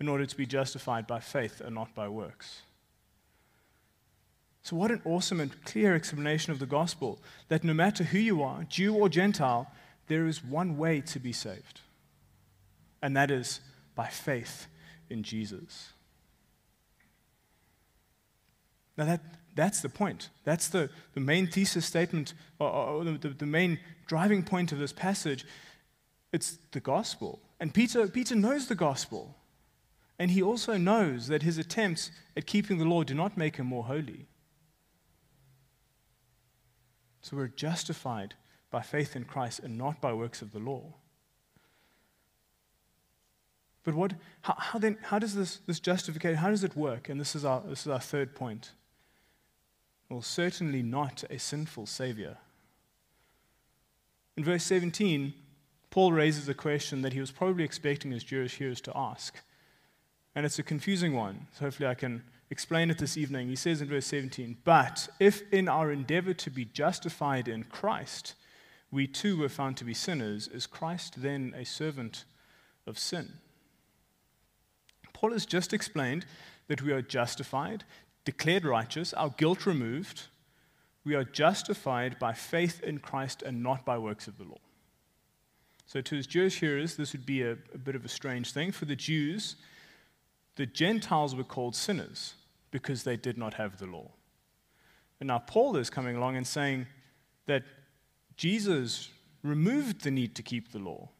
in 0.00 0.08
order 0.08 0.26
to 0.26 0.36
be 0.36 0.46
justified 0.46 1.06
by 1.06 1.20
faith 1.20 1.60
and 1.60 1.74
not 1.74 1.94
by 1.94 2.08
works. 2.08 2.62
So, 4.62 4.76
what 4.76 4.90
an 4.90 5.02
awesome 5.04 5.40
and 5.40 5.64
clear 5.64 5.94
explanation 5.94 6.52
of 6.52 6.58
the 6.58 6.66
gospel 6.66 7.20
that 7.48 7.64
no 7.64 7.74
matter 7.74 8.04
who 8.04 8.18
you 8.18 8.42
are, 8.42 8.64
Jew 8.64 8.94
or 8.94 9.08
Gentile, 9.08 9.70
there 10.06 10.26
is 10.26 10.44
one 10.44 10.76
way 10.76 11.00
to 11.00 11.18
be 11.18 11.32
saved, 11.32 11.80
and 13.02 13.16
that 13.16 13.30
is 13.30 13.60
by 13.94 14.06
faith 14.06 14.66
in 15.10 15.22
Jesus. 15.22 15.90
Now, 18.96 19.04
that, 19.06 19.20
that's 19.54 19.80
the 19.80 19.88
point. 19.88 20.28
That's 20.44 20.68
the, 20.68 20.90
the 21.14 21.20
main 21.20 21.46
thesis 21.46 21.84
statement, 21.84 22.34
or, 22.58 22.68
or 22.68 23.04
the, 23.04 23.28
the 23.28 23.46
main 23.46 23.78
driving 24.06 24.42
point 24.42 24.72
of 24.72 24.78
this 24.78 24.92
passage. 24.92 25.44
It's 26.32 26.58
the 26.72 26.80
gospel. 26.80 27.40
And 27.60 27.74
Peter, 27.74 28.06
Peter 28.08 28.34
knows 28.34 28.68
the 28.68 28.74
gospel. 28.74 29.36
And 30.18 30.30
he 30.30 30.42
also 30.42 30.76
knows 30.76 31.26
that 31.28 31.42
his 31.42 31.58
attempts 31.58 32.10
at 32.36 32.46
keeping 32.46 32.78
the 32.78 32.84
law 32.84 33.02
do 33.02 33.14
not 33.14 33.36
make 33.36 33.56
him 33.56 33.66
more 33.66 33.84
holy. 33.84 34.28
So 37.22 37.36
we're 37.36 37.48
justified 37.48 38.34
by 38.70 38.82
faith 38.82 39.16
in 39.16 39.24
Christ 39.24 39.60
and 39.60 39.78
not 39.78 40.00
by 40.00 40.12
works 40.12 40.42
of 40.42 40.52
the 40.52 40.58
law. 40.58 40.94
But 43.84 43.94
what, 43.94 44.14
how, 44.42 44.54
how 44.58 44.78
then, 44.78 44.98
how 45.02 45.18
does 45.18 45.34
this, 45.34 45.58
this 45.66 45.80
justification, 45.80 46.36
how 46.36 46.50
does 46.50 46.64
it 46.64 46.76
work? 46.76 47.08
And 47.08 47.20
this 47.20 47.34
is, 47.34 47.44
our, 47.44 47.60
this 47.62 47.80
is 47.80 47.88
our 47.88 48.00
third 48.00 48.34
point. 48.34 48.72
Well, 50.08 50.22
certainly 50.22 50.82
not 50.82 51.24
a 51.30 51.38
sinful 51.38 51.86
Savior. 51.86 52.36
In 54.36 54.44
verse 54.44 54.64
17, 54.64 55.34
Paul 55.90 56.12
raises 56.12 56.48
a 56.48 56.54
question 56.54 57.02
that 57.02 57.12
he 57.12 57.20
was 57.20 57.30
probably 57.30 57.64
expecting 57.64 58.12
his 58.12 58.24
Jewish 58.24 58.56
hearers 58.56 58.80
to 58.82 58.92
ask. 58.96 59.40
And 60.34 60.46
it's 60.46 60.58
a 60.58 60.62
confusing 60.62 61.14
one. 61.14 61.48
So 61.52 61.64
hopefully 61.66 61.88
I 61.88 61.94
can 61.94 62.22
explain 62.50 62.90
it 62.90 62.98
this 62.98 63.16
evening. 63.16 63.48
He 63.48 63.56
says 63.56 63.82
in 63.82 63.88
verse 63.88 64.06
17, 64.06 64.58
But 64.64 65.08
if 65.18 65.42
in 65.52 65.68
our 65.68 65.90
endeavor 65.90 66.34
to 66.34 66.50
be 66.50 66.64
justified 66.64 67.48
in 67.48 67.64
Christ, 67.64 68.34
we 68.90 69.06
too 69.06 69.38
were 69.38 69.48
found 69.48 69.76
to 69.78 69.84
be 69.84 69.94
sinners, 69.94 70.48
is 70.48 70.66
Christ 70.66 71.22
then 71.22 71.54
a 71.56 71.64
servant 71.64 72.24
of 72.86 72.98
sin? 72.98 73.32
Paul 75.22 75.32
has 75.32 75.46
just 75.46 75.72
explained 75.72 76.26
that 76.66 76.82
we 76.82 76.90
are 76.90 77.00
justified, 77.00 77.84
declared 78.24 78.64
righteous, 78.64 79.14
our 79.14 79.30
guilt 79.30 79.66
removed. 79.66 80.24
We 81.04 81.14
are 81.14 81.22
justified 81.22 82.18
by 82.18 82.32
faith 82.32 82.82
in 82.82 82.98
Christ 82.98 83.40
and 83.40 83.62
not 83.62 83.84
by 83.84 83.98
works 83.98 84.26
of 84.26 84.36
the 84.36 84.44
law. 84.44 84.58
So, 85.86 86.00
to 86.00 86.16
his 86.16 86.26
Jewish 86.26 86.58
hearers, 86.58 86.96
this 86.96 87.12
would 87.12 87.24
be 87.24 87.42
a, 87.42 87.52
a 87.52 87.78
bit 87.78 87.94
of 87.94 88.04
a 88.04 88.08
strange 88.08 88.50
thing. 88.50 88.72
For 88.72 88.84
the 88.84 88.96
Jews, 88.96 89.54
the 90.56 90.66
Gentiles 90.66 91.36
were 91.36 91.44
called 91.44 91.76
sinners 91.76 92.34
because 92.72 93.04
they 93.04 93.16
did 93.16 93.38
not 93.38 93.54
have 93.54 93.78
the 93.78 93.86
law. 93.86 94.10
And 95.20 95.28
now 95.28 95.38
Paul 95.38 95.76
is 95.76 95.88
coming 95.88 96.16
along 96.16 96.36
and 96.36 96.46
saying 96.46 96.86
that 97.46 97.62
Jesus 98.36 99.10
removed 99.44 100.02
the 100.02 100.10
need 100.10 100.34
to 100.34 100.42
keep 100.42 100.72
the 100.72 100.80
law, 100.80 101.10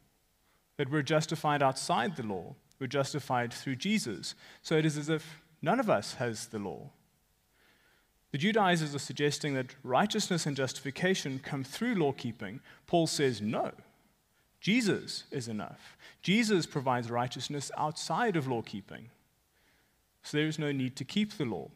that 0.75 0.91
we're 0.91 1.03
justified 1.03 1.63
outside 1.63 2.17
the 2.17 2.23
law, 2.23 2.55
we're 2.83 2.87
justified 2.87 3.53
through 3.53 3.77
Jesus. 3.77 4.35
So 4.61 4.75
it 4.75 4.85
is 4.85 4.97
as 4.97 5.07
if 5.07 5.41
none 5.61 5.79
of 5.79 5.89
us 5.89 6.15
has 6.15 6.47
the 6.47 6.59
law. 6.59 6.89
The 8.33 8.37
Judaizers 8.37 8.93
are 8.93 8.99
suggesting 8.99 9.53
that 9.53 9.73
righteousness 9.83 10.45
and 10.45 10.57
justification 10.57 11.39
come 11.41 11.63
through 11.63 11.95
law 11.95 12.11
keeping. 12.11 12.59
Paul 12.85 13.07
says 13.07 13.41
no. 13.41 13.71
Jesus 14.59 15.23
is 15.31 15.47
enough. 15.47 15.95
Jesus 16.21 16.65
provides 16.65 17.09
righteousness 17.09 17.71
outside 17.77 18.35
of 18.35 18.47
law 18.47 18.61
keeping. 18.61 19.11
So 20.21 20.35
there 20.35 20.47
is 20.47 20.59
no 20.59 20.73
need 20.73 20.97
to 20.97 21.05
keep 21.05 21.37
the 21.37 21.45
law. 21.45 21.69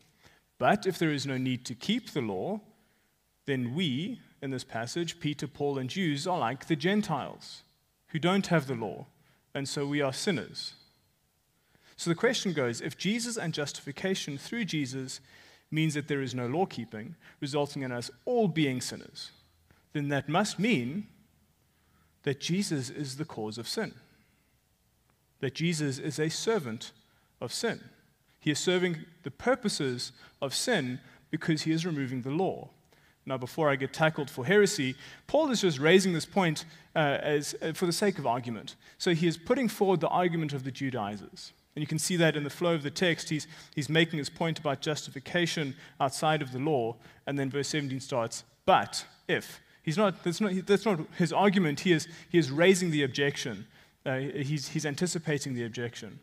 But 0.58 0.86
if 0.86 1.00
there 1.00 1.12
is 1.12 1.26
no 1.26 1.38
need 1.38 1.64
to 1.68 1.74
keep 1.74 2.12
the 2.12 2.22
law, 2.22 2.60
then 3.46 3.74
we, 3.74 4.20
in 4.42 4.52
this 4.52 4.66
passage, 4.66 5.22
Peter, 5.22 5.48
Paul, 5.48 5.78
and 5.78 5.90
Jews, 5.90 6.28
are 6.28 6.40
like 6.40 6.68
the 6.68 6.76
Gentiles 6.76 7.64
who 8.08 8.20
don't 8.20 8.48
have 8.48 8.68
the 8.68 8.76
law, 8.76 9.06
and 9.54 9.68
so 9.68 9.88
we 9.88 10.02
are 10.02 10.14
sinners. 10.14 10.74
So 11.98 12.12
the 12.12 12.16
question 12.16 12.54
goes 12.54 12.80
if 12.80 12.98
Jesus 12.98 13.38
and 13.38 13.54
justification 13.54 14.38
through 14.38 14.66
Jesus 14.66 15.20
means 15.70 15.96
that 15.96 16.08
there 16.08 16.22
is 16.22 16.34
no 16.34 16.48
law 16.48 16.66
keeping, 16.66 17.16
resulting 17.42 17.82
in 17.82 17.92
us 17.92 18.10
all 18.24 18.48
being 18.48 18.80
sinners, 18.80 19.32
then 19.94 20.10
that 20.10 20.30
must 20.30 20.60
mean 20.60 21.08
that 22.24 22.40
Jesus 22.40 22.90
is 22.90 23.18
the 23.18 23.26
cause 23.26 23.58
of 23.58 23.68
sin, 23.68 23.94
that 25.40 25.56
Jesus 25.56 25.98
is 25.98 26.20
a 26.20 26.30
servant 26.30 26.92
of 27.42 27.52
sin. 27.52 27.82
He 28.40 28.52
is 28.52 28.60
serving 28.60 29.06
the 29.24 29.32
purposes 29.32 30.12
of 30.42 30.54
sin 30.54 31.00
because 31.32 31.64
he 31.64 31.72
is 31.72 31.86
removing 31.86 32.22
the 32.22 32.32
law. 32.32 32.70
Now, 33.26 33.38
before 33.38 33.70
I 33.70 33.76
get 33.76 33.92
tackled 33.92 34.30
for 34.30 34.46
heresy, 34.46 34.96
Paul 35.26 35.52
is 35.52 35.60
just 35.62 35.80
raising 35.80 36.14
this 36.14 36.26
point 36.26 36.64
uh, 36.96 37.18
as, 37.22 37.56
uh, 37.62 37.74
for 37.74 37.86
the 37.86 37.92
sake 37.92 38.20
of 38.20 38.26
argument. 38.26 38.76
So 38.98 39.14
he 39.14 39.28
is 39.28 39.38
putting 39.38 39.68
forward 39.68 40.00
the 40.00 40.08
argument 40.08 40.54
of 40.54 40.64
the 40.64 40.72
Judaizers. 40.72 41.52
And 41.78 41.84
you 41.84 41.88
can 41.88 42.00
see 42.00 42.16
that 42.16 42.36
in 42.36 42.44
the 42.44 42.50
flow 42.50 42.74
of 42.74 42.82
the 42.82 42.90
text. 42.90 43.30
He's, 43.30 43.46
he's 43.76 43.88
making 43.88 44.18
his 44.18 44.32
point 44.32 44.58
about 44.58 44.82
justification 44.82 45.76
outside 46.02 46.42
of 46.42 46.52
the 46.52 46.58
law. 46.58 46.96
And 47.28 47.38
then 47.38 47.52
verse 47.52 47.68
17 47.68 48.00
starts, 48.00 48.46
but 48.66 49.06
if. 49.28 49.62
He's 49.84 49.96
not, 49.96 50.24
that's, 50.24 50.42
not, 50.42 50.54
that's 50.66 50.88
not 50.88 51.02
his 51.20 51.32
argument. 51.32 51.82
He 51.82 51.92
is, 51.92 52.08
he 52.32 52.40
is 52.40 52.50
raising 52.50 52.90
the 52.90 53.04
objection. 53.04 53.68
Uh, 54.04 54.18
he's, 54.18 54.70
he's 54.70 54.88
anticipating 54.88 55.54
the 55.54 55.66
objection. 55.66 56.20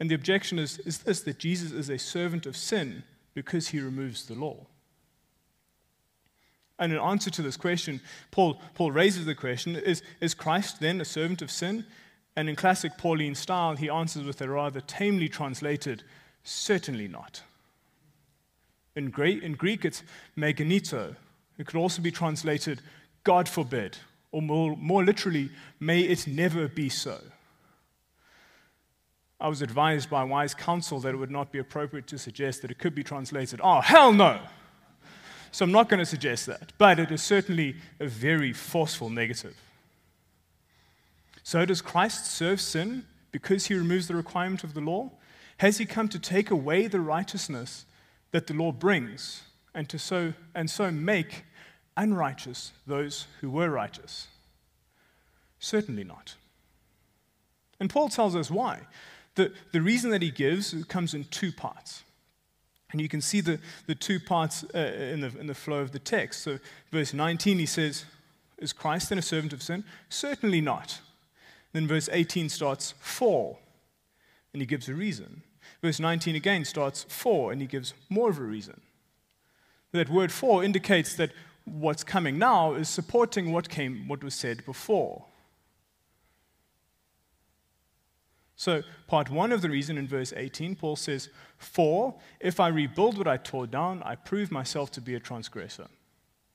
And 0.00 0.10
the 0.10 0.16
objection 0.16 0.58
is, 0.58 0.80
is 0.80 0.98
this 0.98 1.20
that 1.20 1.38
Jesus 1.38 1.70
is 1.70 1.88
a 1.88 1.96
servant 1.96 2.44
of 2.44 2.56
sin 2.56 3.04
because 3.34 3.68
he 3.68 3.78
removes 3.78 4.26
the 4.26 4.34
law. 4.34 4.66
And 6.76 6.92
in 6.92 6.98
answer 6.98 7.30
to 7.30 7.40
this 7.40 7.56
question, 7.56 8.00
Paul, 8.32 8.60
Paul 8.74 8.90
raises 8.90 9.26
the 9.26 9.36
question 9.36 9.76
is, 9.76 10.02
is 10.20 10.34
Christ 10.34 10.80
then 10.80 11.00
a 11.00 11.04
servant 11.04 11.40
of 11.40 11.52
sin? 11.52 11.86
And 12.36 12.50
in 12.50 12.56
classic 12.56 12.98
Pauline 12.98 13.34
style, 13.34 13.76
he 13.76 13.88
answers 13.88 14.24
with 14.24 14.40
a 14.42 14.48
rather 14.48 14.82
tamely 14.82 15.28
translated, 15.28 16.02
certainly 16.44 17.08
not. 17.08 17.42
In, 18.94 19.10
Greek, 19.10 19.42
in 19.42 19.54
Greek 19.54 19.84
it's 19.84 20.02
me 20.36 20.52
genoito. 20.52 21.16
It 21.58 21.66
could 21.66 21.76
also 21.76 22.02
be 22.02 22.10
translated, 22.10 22.82
God 23.24 23.48
forbid, 23.48 23.96
or 24.32 24.42
more, 24.42 24.76
more 24.76 25.02
literally, 25.02 25.50
may 25.80 26.02
it 26.02 26.26
never 26.26 26.68
be 26.68 26.90
so. 26.90 27.18
I 29.40 29.48
was 29.48 29.62
advised 29.62 30.08
by 30.08 30.24
wise 30.24 30.54
counsel 30.54 31.00
that 31.00 31.14
it 31.14 31.16
would 31.16 31.30
not 31.30 31.52
be 31.52 31.58
appropriate 31.58 32.06
to 32.08 32.18
suggest 32.18 32.62
that 32.62 32.70
it 32.70 32.78
could 32.78 32.94
be 32.94 33.02
translated, 33.02 33.60
oh, 33.62 33.80
hell 33.80 34.12
no. 34.12 34.40
So 35.52 35.64
I'm 35.64 35.72
not 35.72 35.88
going 35.88 36.00
to 36.00 36.06
suggest 36.06 36.46
that, 36.46 36.72
but 36.76 36.98
it 36.98 37.10
is 37.10 37.22
certainly 37.22 37.76
a 37.98 38.06
very 38.06 38.52
forceful 38.52 39.08
negative. 39.08 39.56
So 41.46 41.64
does 41.64 41.80
Christ 41.80 42.26
serve 42.26 42.60
sin 42.60 43.04
because 43.30 43.66
he 43.66 43.74
removes 43.74 44.08
the 44.08 44.16
requirement 44.16 44.64
of 44.64 44.74
the 44.74 44.80
law? 44.80 45.12
Has 45.58 45.78
he 45.78 45.86
come 45.86 46.08
to 46.08 46.18
take 46.18 46.50
away 46.50 46.88
the 46.88 46.98
righteousness 46.98 47.84
that 48.32 48.48
the 48.48 48.52
law 48.52 48.72
brings 48.72 49.42
and 49.72 49.88
to 49.90 49.96
so 49.96 50.32
and 50.56 50.68
so 50.68 50.90
make 50.90 51.44
unrighteous 51.96 52.72
those 52.84 53.28
who 53.40 53.48
were 53.48 53.70
righteous? 53.70 54.26
Certainly 55.60 56.02
not. 56.02 56.34
And 57.78 57.88
Paul 57.88 58.08
tells 58.08 58.34
us 58.34 58.50
why. 58.50 58.80
The, 59.36 59.52
the 59.70 59.80
reason 59.80 60.10
that 60.10 60.22
he 60.22 60.32
gives 60.32 60.74
comes 60.88 61.14
in 61.14 61.26
two 61.26 61.52
parts. 61.52 62.02
And 62.90 63.00
you 63.00 63.08
can 63.08 63.20
see 63.20 63.40
the, 63.40 63.60
the 63.86 63.94
two 63.94 64.18
parts 64.18 64.64
uh, 64.74 64.78
in, 64.78 65.20
the, 65.20 65.32
in 65.38 65.46
the 65.46 65.54
flow 65.54 65.78
of 65.78 65.92
the 65.92 66.00
text. 66.00 66.42
So, 66.42 66.58
verse 66.90 67.14
19, 67.14 67.60
he 67.60 67.66
says, 67.66 68.04
Is 68.58 68.72
Christ 68.72 69.10
then 69.10 69.18
a 69.18 69.22
servant 69.22 69.52
of 69.52 69.62
sin? 69.62 69.84
Certainly 70.08 70.62
not. 70.62 71.02
Then 71.76 71.86
verse 71.86 72.08
18 72.10 72.48
starts, 72.48 72.94
For, 73.00 73.58
and 74.54 74.62
he 74.62 74.66
gives 74.66 74.88
a 74.88 74.94
reason. 74.94 75.42
Verse 75.82 76.00
19 76.00 76.34
again 76.34 76.64
starts, 76.64 77.04
For, 77.06 77.52
and 77.52 77.60
he 77.60 77.66
gives 77.66 77.92
more 78.08 78.30
of 78.30 78.38
a 78.38 78.44
reason. 78.44 78.80
That 79.92 80.08
word 80.08 80.32
for 80.32 80.64
indicates 80.64 81.14
that 81.16 81.32
what's 81.66 82.02
coming 82.02 82.38
now 82.38 82.72
is 82.72 82.88
supporting 82.88 83.52
what 83.52 83.68
came, 83.68 84.08
what 84.08 84.24
was 84.24 84.32
said 84.32 84.64
before. 84.64 85.26
So, 88.56 88.80
part 89.06 89.28
one 89.28 89.52
of 89.52 89.60
the 89.60 89.68
reason 89.68 89.98
in 89.98 90.08
verse 90.08 90.32
18, 90.34 90.76
Paul 90.76 90.96
says, 90.96 91.28
For 91.58 92.14
if 92.40 92.58
I 92.58 92.68
rebuild 92.68 93.18
what 93.18 93.28
I 93.28 93.36
tore 93.36 93.66
down, 93.66 94.02
I 94.02 94.14
prove 94.14 94.50
myself 94.50 94.90
to 94.92 95.02
be 95.02 95.14
a 95.14 95.20
transgressor. 95.20 95.88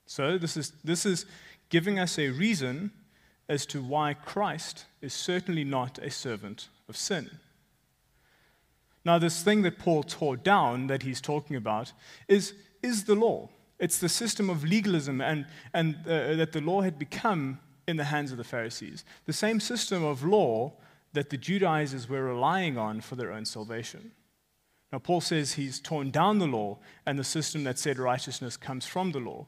So, 0.04 0.36
this 0.36 0.56
is, 0.56 0.72
this 0.82 1.06
is 1.06 1.26
giving 1.68 2.00
us 2.00 2.18
a 2.18 2.30
reason 2.30 2.90
as 3.52 3.66
to 3.66 3.82
why 3.82 4.14
Christ 4.14 4.86
is 5.02 5.12
certainly 5.12 5.62
not 5.62 5.98
a 5.98 6.10
servant 6.10 6.68
of 6.88 6.96
sin. 6.96 7.30
Now, 9.04 9.18
this 9.18 9.42
thing 9.42 9.60
that 9.62 9.78
Paul 9.78 10.04
tore 10.04 10.38
down 10.38 10.86
that 10.86 11.02
he's 11.02 11.20
talking 11.20 11.54
about 11.54 11.92
is, 12.28 12.54
is 12.82 13.04
the 13.04 13.14
law. 13.14 13.50
It's 13.78 13.98
the 13.98 14.08
system 14.08 14.48
of 14.48 14.64
legalism 14.64 15.20
and, 15.20 15.44
and 15.74 15.96
uh, 16.06 16.34
that 16.36 16.52
the 16.52 16.62
law 16.62 16.80
had 16.80 16.98
become 16.98 17.58
in 17.86 17.98
the 17.98 18.04
hands 18.04 18.32
of 18.32 18.38
the 18.38 18.44
Pharisees. 18.44 19.04
The 19.26 19.34
same 19.34 19.60
system 19.60 20.02
of 20.02 20.24
law 20.24 20.72
that 21.12 21.28
the 21.28 21.36
Judaizers 21.36 22.08
were 22.08 22.24
relying 22.24 22.78
on 22.78 23.02
for 23.02 23.16
their 23.16 23.32
own 23.32 23.44
salvation. 23.44 24.12
Now, 24.90 24.98
Paul 24.98 25.20
says 25.20 25.52
he's 25.52 25.78
torn 25.78 26.10
down 26.10 26.38
the 26.38 26.46
law 26.46 26.78
and 27.04 27.18
the 27.18 27.24
system 27.24 27.64
that 27.64 27.78
said 27.78 27.98
righteousness 27.98 28.56
comes 28.56 28.86
from 28.86 29.12
the 29.12 29.20
law. 29.20 29.46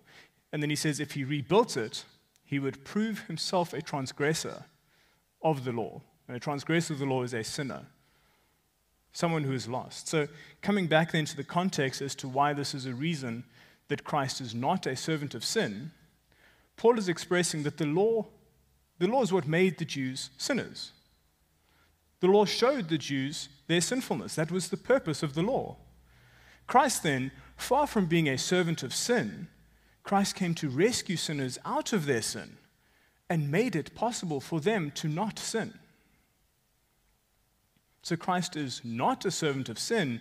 And 0.52 0.62
then 0.62 0.68
he 0.68 0.76
says 0.76 1.00
if 1.00 1.12
he 1.12 1.24
rebuilt 1.24 1.78
it, 1.78 2.04
he 2.44 2.58
would 2.58 2.84
prove 2.84 3.20
himself 3.26 3.72
a 3.72 3.82
transgressor 3.82 4.64
of 5.42 5.64
the 5.64 5.72
law. 5.72 6.02
And 6.28 6.36
a 6.36 6.40
transgressor 6.40 6.92
of 6.92 6.98
the 6.98 7.06
law 7.06 7.22
is 7.22 7.34
a 7.34 7.44
sinner, 7.44 7.86
someone 9.12 9.44
who 9.44 9.52
is 9.52 9.68
lost. 9.68 10.08
So, 10.08 10.28
coming 10.62 10.86
back 10.86 11.12
then 11.12 11.24
to 11.26 11.36
the 11.36 11.44
context 11.44 12.00
as 12.00 12.14
to 12.16 12.28
why 12.28 12.52
this 12.52 12.74
is 12.74 12.86
a 12.86 12.94
reason 12.94 13.44
that 13.88 14.04
Christ 14.04 14.40
is 14.40 14.54
not 14.54 14.86
a 14.86 14.96
servant 14.96 15.34
of 15.34 15.44
sin, 15.44 15.90
Paul 16.76 16.98
is 16.98 17.08
expressing 17.08 17.62
that 17.64 17.76
the 17.76 17.86
law, 17.86 18.26
the 18.98 19.06
law 19.06 19.22
is 19.22 19.32
what 19.32 19.46
made 19.46 19.78
the 19.78 19.84
Jews 19.84 20.30
sinners. 20.38 20.92
The 22.20 22.26
law 22.26 22.46
showed 22.46 22.88
the 22.88 22.98
Jews 22.98 23.48
their 23.66 23.80
sinfulness. 23.80 24.34
That 24.34 24.50
was 24.50 24.68
the 24.68 24.76
purpose 24.76 25.22
of 25.22 25.34
the 25.34 25.42
law. 25.42 25.76
Christ, 26.66 27.02
then, 27.02 27.30
far 27.56 27.86
from 27.86 28.06
being 28.06 28.28
a 28.28 28.38
servant 28.38 28.82
of 28.82 28.94
sin, 28.94 29.48
Christ 30.04 30.36
came 30.36 30.54
to 30.56 30.68
rescue 30.68 31.16
sinners 31.16 31.58
out 31.64 31.92
of 31.92 32.06
their 32.06 32.22
sin 32.22 32.58
and 33.28 33.50
made 33.50 33.74
it 33.74 33.94
possible 33.94 34.38
for 34.38 34.60
them 34.60 34.90
to 34.92 35.08
not 35.08 35.38
sin. 35.38 35.74
So 38.02 38.14
Christ 38.16 38.54
is 38.54 38.82
not 38.84 39.24
a 39.24 39.30
servant 39.30 39.70
of 39.70 39.78
sin 39.78 40.20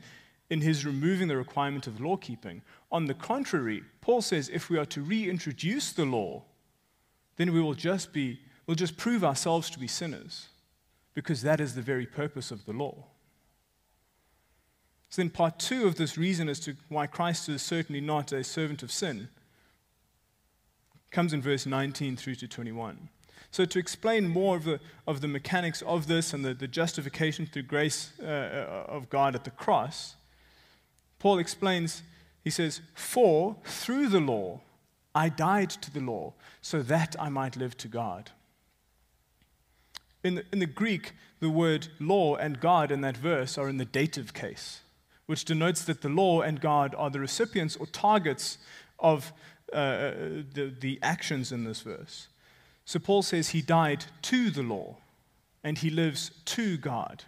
in 0.50 0.62
his 0.62 0.86
removing 0.86 1.28
the 1.28 1.36
requirement 1.36 1.86
of 1.86 2.00
law 2.00 2.16
keeping. 2.16 2.62
On 2.92 3.06
the 3.06 3.14
contrary, 3.14 3.84
Paul 4.00 4.22
says 4.22 4.50
if 4.54 4.70
we 4.70 4.78
are 4.78 4.86
to 4.86 5.02
reintroduce 5.02 5.92
the 5.92 6.06
law, 6.06 6.44
then 7.36 7.52
we 7.52 7.60
will 7.62 7.74
just 7.74 8.14
be 8.14 8.40
we'll 8.66 8.76
just 8.76 8.96
prove 8.96 9.24
ourselves 9.24 9.70
to 9.72 9.80
be 9.80 9.88
sinners 9.88 10.48
because 11.14 11.42
that 11.42 11.60
is 11.60 11.76
the 11.76 11.82
very 11.82 12.06
purpose 12.06 12.52
of 12.52 12.66
the 12.66 12.72
law. 12.72 13.06
So, 15.10 15.22
then, 15.22 15.30
part 15.30 15.60
two 15.60 15.86
of 15.86 15.96
this 15.96 16.18
reason 16.18 16.50
as 16.50 16.60
to 16.62 16.76
why 16.90 17.06
Christ 17.06 17.50
is 17.50 17.62
certainly 17.62 18.02
not 18.02 18.32
a 18.32 18.44
servant 18.44 18.82
of 18.82 18.92
sin 18.92 19.28
comes 21.14 21.32
in 21.32 21.42
verse 21.42 21.66
19 21.66 22.18
through 22.18 22.36
to 22.36 22.48
21. 22.48 23.08
So, 23.52 23.66
to 23.66 23.80
explain 23.80 24.28
more 24.28 24.58
of 24.58 24.64
the, 24.64 24.80
of 25.08 25.22
the 25.22 25.28
mechanics 25.28 25.84
of 25.84 26.08
this 26.08 26.34
and 26.34 26.44
the, 26.44 26.54
the 26.56 26.68
justification 26.68 27.46
through 27.46 27.64
grace 27.64 28.12
uh, 28.22 28.26
uh 28.26 28.92
of 28.92 29.10
God 29.10 29.36
at 29.36 29.44
the 29.44 29.52
cross, 29.52 30.16
Paul 31.20 31.38
explains, 31.38 32.02
he 32.44 32.50
says, 32.50 32.82
For 32.96 33.56
through 33.64 34.10
the 34.10 34.20
law 34.20 34.62
I 35.16 35.30
died 35.30 35.70
to 35.70 35.92
the 35.92 36.00
law, 36.00 36.34
so 36.62 36.82
that 36.82 37.16
I 37.20 37.30
might 37.30 37.56
live 37.56 37.78
to 37.78 37.88
God. 37.88 38.32
In 40.24 40.36
the, 40.36 40.46
in 40.52 40.60
the 40.60 40.66
Greek, 40.66 41.14
the 41.40 41.50
word 41.50 41.90
law 42.00 42.36
and 42.36 42.60
God 42.60 42.92
in 42.92 43.02
that 43.02 43.18
verse 43.18 43.58
are 43.58 43.70
in 43.70 43.78
the 43.78 43.86
dative 43.86 44.34
case, 44.34 44.82
which 45.28 45.46
denotes 45.46 45.86
that 45.86 46.02
the 46.02 46.10
law 46.10 46.42
and 46.42 46.60
God 46.60 46.96
are 46.98 47.10
the 47.10 47.20
recipients 47.20 47.76
or 47.76 47.86
targets 47.86 48.58
of 48.98 49.32
uh, 49.74 49.76
uh, 49.76 50.14
the, 50.54 50.74
the 50.80 51.00
actions 51.02 51.52
in 51.52 51.64
this 51.64 51.82
verse. 51.82 52.28
So 52.86 53.00
Paul 53.00 53.22
says 53.22 53.50
he 53.50 53.62
died 53.62 54.06
to 54.24 54.50
the 54.50 54.64
law 54.64 54.98
and 55.64 55.78
he 55.78 55.90
lives 55.90 56.32
to 56.46 56.78
God. 56.78 57.24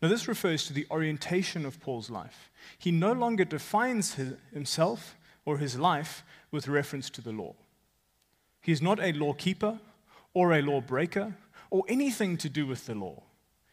Now, 0.00 0.08
this 0.08 0.28
refers 0.28 0.66
to 0.66 0.72
the 0.72 0.86
orientation 0.90 1.66
of 1.66 1.80
Paul's 1.80 2.08
life. 2.08 2.50
He 2.78 2.92
no 2.92 3.12
longer 3.12 3.44
defines 3.44 4.14
his, 4.14 4.34
himself 4.52 5.16
or 5.44 5.58
his 5.58 5.76
life 5.76 6.22
with 6.50 6.68
reference 6.68 7.10
to 7.10 7.20
the 7.20 7.32
law. 7.32 7.54
He 8.60 8.70
is 8.70 8.82
not 8.82 9.00
a 9.00 9.12
law 9.12 9.32
keeper 9.32 9.78
or 10.34 10.52
a 10.52 10.62
lawbreaker 10.62 11.34
or 11.70 11.84
anything 11.88 12.36
to 12.36 12.48
do 12.48 12.66
with 12.66 12.86
the 12.86 12.94
law. 12.94 13.22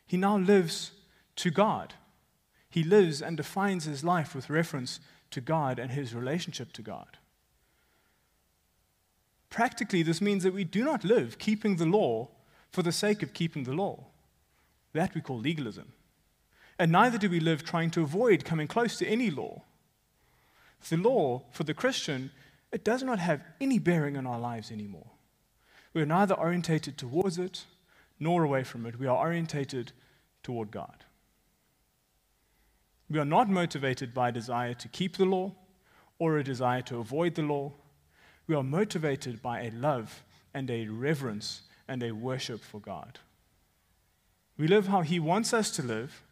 He 0.07 0.17
now 0.17 0.37
lives 0.37 0.91
to 1.37 1.51
God. 1.51 1.93
He 2.69 2.83
lives 2.83 3.21
and 3.21 3.37
defines 3.37 3.85
his 3.85 4.03
life 4.03 4.33
with 4.33 4.49
reference 4.49 4.99
to 5.31 5.41
God 5.41 5.79
and 5.79 5.91
his 5.91 6.13
relationship 6.13 6.71
to 6.73 6.81
God. 6.81 7.17
Practically, 9.49 10.03
this 10.03 10.21
means 10.21 10.43
that 10.43 10.53
we 10.53 10.63
do 10.63 10.83
not 10.83 11.03
live 11.03 11.37
keeping 11.39 11.77
the 11.77 11.85
law 11.85 12.29
for 12.71 12.83
the 12.83 12.91
sake 12.91 13.23
of 13.23 13.33
keeping 13.33 13.63
the 13.63 13.73
law. 13.73 14.05
That 14.93 15.15
we 15.15 15.21
call 15.21 15.39
legalism. 15.39 15.93
And 16.77 16.91
neither 16.91 17.17
do 17.17 17.29
we 17.29 17.39
live 17.39 17.63
trying 17.63 17.89
to 17.91 18.01
avoid 18.01 18.43
coming 18.43 18.67
close 18.67 18.97
to 18.97 19.07
any 19.07 19.29
law. 19.31 19.63
The 20.89 20.97
law, 20.97 21.43
for 21.51 21.63
the 21.63 21.73
Christian, 21.73 22.31
it 22.71 22.83
does 22.83 23.01
not 23.01 23.19
have 23.19 23.41
any 23.61 23.79
bearing 23.79 24.17
on 24.17 24.27
our 24.27 24.39
lives 24.39 24.71
anymore. 24.71 25.11
We 25.93 26.01
are 26.01 26.05
neither 26.05 26.35
orientated 26.35 26.97
towards 26.97 27.37
it 27.37 27.63
nor 28.19 28.43
away 28.43 28.63
from 28.63 28.85
it. 28.85 28.99
We 28.99 29.07
are 29.07 29.17
orientated 29.17 29.93
toward 30.43 30.71
God. 30.71 31.05
We 33.09 33.19
are 33.19 33.25
not 33.25 33.49
motivated 33.49 34.13
by 34.13 34.29
a 34.29 34.31
desire 34.31 34.73
to 34.73 34.87
keep 34.87 35.17
the 35.17 35.25
law 35.25 35.53
or 36.17 36.37
a 36.37 36.43
desire 36.43 36.81
to 36.83 36.97
avoid 36.97 37.35
the 37.35 37.43
law. 37.43 37.73
We 38.47 38.55
are 38.55 38.63
motivated 38.63 39.41
by 39.41 39.61
a 39.61 39.71
love 39.71 40.23
and 40.53 40.69
a 40.71 40.87
reverence 40.87 41.61
and 41.87 42.01
a 42.01 42.13
worship 42.13 42.63
for 42.63 42.79
God. 42.79 43.19
We 44.57 44.67
live 44.67 44.87
how 44.87 45.01
He 45.01 45.19
wants 45.19 45.53
us 45.53 45.69
to 45.71 45.83
live 45.83 46.23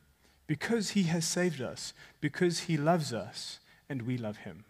because 0.47 0.91
He 0.91 1.03
has 1.03 1.25
saved 1.25 1.61
us, 1.61 1.93
because 2.21 2.61
He 2.61 2.77
loves 2.77 3.13
us, 3.13 3.59
and 3.89 4.03
we 4.03 4.17
love 4.17 4.37
Him. 4.37 4.65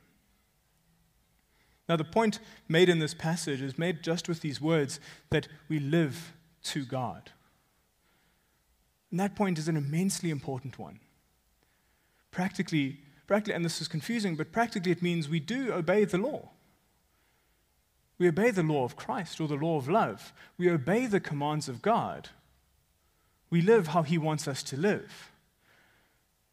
Now, 1.87 1.97
the 1.97 2.03
point 2.03 2.39
made 2.67 2.89
in 2.89 2.99
this 2.99 3.13
passage 3.13 3.61
is 3.61 3.77
made 3.77 4.03
just 4.03 4.27
with 4.27 4.41
these 4.41 4.61
words 4.61 4.99
that 5.29 5.47
we 5.67 5.79
live 5.79 6.33
to 6.63 6.85
God. 6.85 7.31
And 9.11 9.19
that 9.19 9.35
point 9.35 9.59
is 9.59 9.67
an 9.67 9.77
immensely 9.77 10.31
important 10.31 10.79
one. 10.79 10.99
Practically, 12.33 12.97
practically, 13.27 13.53
and 13.53 13.63
this 13.63 13.79
is 13.79 13.87
confusing, 13.87 14.35
but 14.35 14.51
practically 14.51 14.91
it 14.91 15.03
means 15.03 15.29
we 15.29 15.39
do 15.39 15.71
obey 15.71 16.03
the 16.03 16.17
law. 16.17 16.49
We 18.17 18.27
obey 18.27 18.49
the 18.49 18.63
law 18.63 18.83
of 18.83 18.95
Christ 18.95 19.39
or 19.39 19.47
the 19.47 19.55
law 19.55 19.77
of 19.77 19.87
love. 19.87 20.33
We 20.57 20.69
obey 20.69 21.05
the 21.05 21.19
commands 21.19 21.69
of 21.69 21.83
God. 21.83 22.29
We 23.51 23.61
live 23.61 23.87
how 23.87 24.01
He 24.01 24.17
wants 24.17 24.47
us 24.47 24.63
to 24.63 24.77
live. 24.77 25.31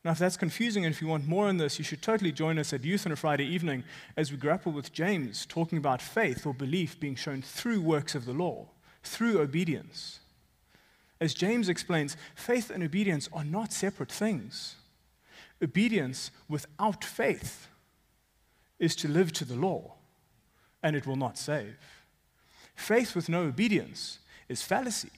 Now, 0.05 0.13
if 0.13 0.19
that's 0.19 0.37
confusing 0.37 0.85
and 0.85 0.95
if 0.95 1.01
you 1.01 1.09
want 1.09 1.27
more 1.27 1.49
on 1.49 1.57
this, 1.57 1.79
you 1.79 1.85
should 1.85 2.03
totally 2.03 2.33
join 2.33 2.59
us 2.59 2.73
at 2.75 2.85
youth 2.85 3.07
on 3.07 3.13
a 3.13 3.17
Friday 3.17 3.47
evening 3.47 3.85
as 4.17 4.31
we 4.31 4.37
grapple 4.37 4.73
with 4.73 4.93
James 4.93 5.47
talking 5.47 5.79
about 5.79 6.03
faith 6.03 6.45
or 6.45 6.53
belief 6.53 7.01
being 7.01 7.15
shown 7.15 7.41
through 7.41 7.81
works 7.81 8.15
of 8.15 8.27
the 8.27 8.33
law, 8.35 8.67
through 9.03 9.41
obedience. 9.41 10.21
As 11.21 11.33
James 11.33 11.71
explains, 11.71 12.17
faith 12.35 12.71
and 12.71 12.83
obedience 12.83 13.31
are 13.33 13.45
not 13.45 13.73
separate 13.73 14.13
things. 14.13 14.77
Obedience 15.63 16.31
without 16.49 17.05
faith 17.05 17.69
is 18.79 18.97
to 18.97 19.09
live 19.09 19.33
to 19.35 19.45
the 19.45 19.55
law, 19.55 19.95
and 20.83 20.97
it 20.97 21.07
will 21.07 21.17
not 21.17 21.37
save. 21.37 21.77
Faith 22.75 23.15
with 23.15 23.29
no 23.29 23.43
obedience 23.43 24.21
is 24.49 24.63
fallacy, 24.63 25.11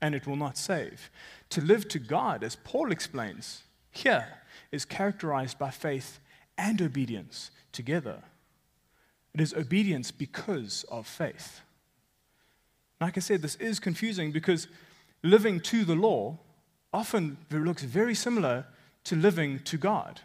and 0.00 0.14
it 0.14 0.26
will 0.26 0.36
not 0.36 0.58
save. 0.58 1.10
To 1.50 1.60
live 1.60 1.88
to 1.88 1.98
God, 1.98 2.42
as 2.42 2.56
Paul 2.56 2.90
explains 2.90 3.62
here, 3.92 4.26
is 4.72 4.84
characterized 4.84 5.58
by 5.58 5.70
faith 5.70 6.18
and 6.58 6.82
obedience 6.82 7.50
together. 7.72 8.22
It 9.32 9.40
is 9.40 9.54
obedience 9.54 10.10
because 10.10 10.84
of 10.90 11.06
faith. 11.06 11.60
Like 13.00 13.16
I 13.16 13.20
said, 13.20 13.42
this 13.42 13.54
is 13.56 13.78
confusing 13.78 14.32
because 14.32 14.68
living 15.22 15.60
to 15.60 15.84
the 15.84 15.94
law 15.94 16.38
often 16.92 17.36
looks 17.50 17.82
very 17.82 18.14
similar 18.14 18.66
to 19.04 19.16
living 19.16 19.60
to 19.60 19.76
God. 19.76 20.20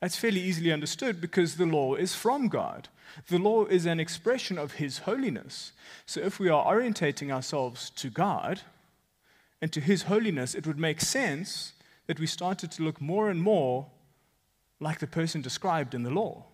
That's 0.00 0.16
fairly 0.16 0.40
easily 0.40 0.72
understood 0.72 1.20
because 1.20 1.56
the 1.56 1.66
law 1.66 1.94
is 1.94 2.14
from 2.14 2.48
God. 2.48 2.88
The 3.28 3.38
law 3.38 3.64
is 3.64 3.86
an 3.86 4.00
expression 4.00 4.58
of 4.58 4.72
His 4.72 4.98
holiness. 4.98 5.72
So 6.04 6.20
if 6.20 6.38
we 6.38 6.48
are 6.48 6.64
orientating 6.64 7.30
ourselves 7.30 7.90
to 7.90 8.10
God, 8.10 8.60
and 9.64 9.72
to 9.72 9.80
his 9.80 10.02
holiness, 10.02 10.54
it 10.54 10.66
would 10.66 10.78
make 10.78 11.00
sense 11.00 11.72
that 12.06 12.20
we 12.20 12.26
started 12.26 12.70
to 12.70 12.82
look 12.82 13.00
more 13.00 13.30
and 13.30 13.40
more 13.40 13.86
like 14.78 14.98
the 14.98 15.06
person 15.06 15.40
described 15.40 15.94
in 15.94 16.02
the 16.02 16.10
law. 16.10 16.44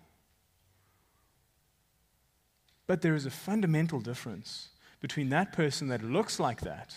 But 2.87 3.01
there 3.01 3.13
is 3.13 3.25
a 3.25 3.29
fundamental 3.29 3.99
difference 3.99 4.69
between 5.01 5.27
that 5.31 5.51
person 5.51 5.89
that 5.89 6.01
looks 6.01 6.39
like 6.39 6.61
that 6.61 6.95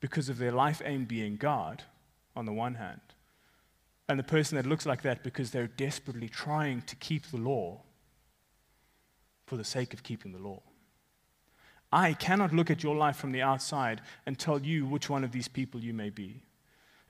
because 0.00 0.28
of 0.28 0.38
their 0.38 0.50
life 0.50 0.82
aim 0.84 1.04
being 1.04 1.36
God, 1.36 1.84
on 2.38 2.46
the 2.46 2.52
one 2.52 2.76
hand, 2.76 3.00
and 4.08 4.18
the 4.18 4.22
person 4.22 4.56
that 4.56 4.64
looks 4.64 4.86
like 4.86 5.02
that 5.02 5.24
because 5.24 5.50
they're 5.50 5.66
desperately 5.66 6.28
trying 6.28 6.82
to 6.82 6.94
keep 6.96 7.26
the 7.26 7.36
law 7.36 7.80
for 9.46 9.56
the 9.56 9.64
sake 9.64 9.92
of 9.92 10.04
keeping 10.04 10.32
the 10.32 10.38
law. 10.38 10.62
I 11.92 12.12
cannot 12.12 12.54
look 12.54 12.70
at 12.70 12.82
your 12.82 12.94
life 12.94 13.16
from 13.16 13.32
the 13.32 13.42
outside 13.42 14.02
and 14.24 14.38
tell 14.38 14.60
you 14.60 14.86
which 14.86 15.10
one 15.10 15.24
of 15.24 15.32
these 15.32 15.48
people 15.48 15.80
you 15.80 15.92
may 15.92 16.10
be. 16.10 16.42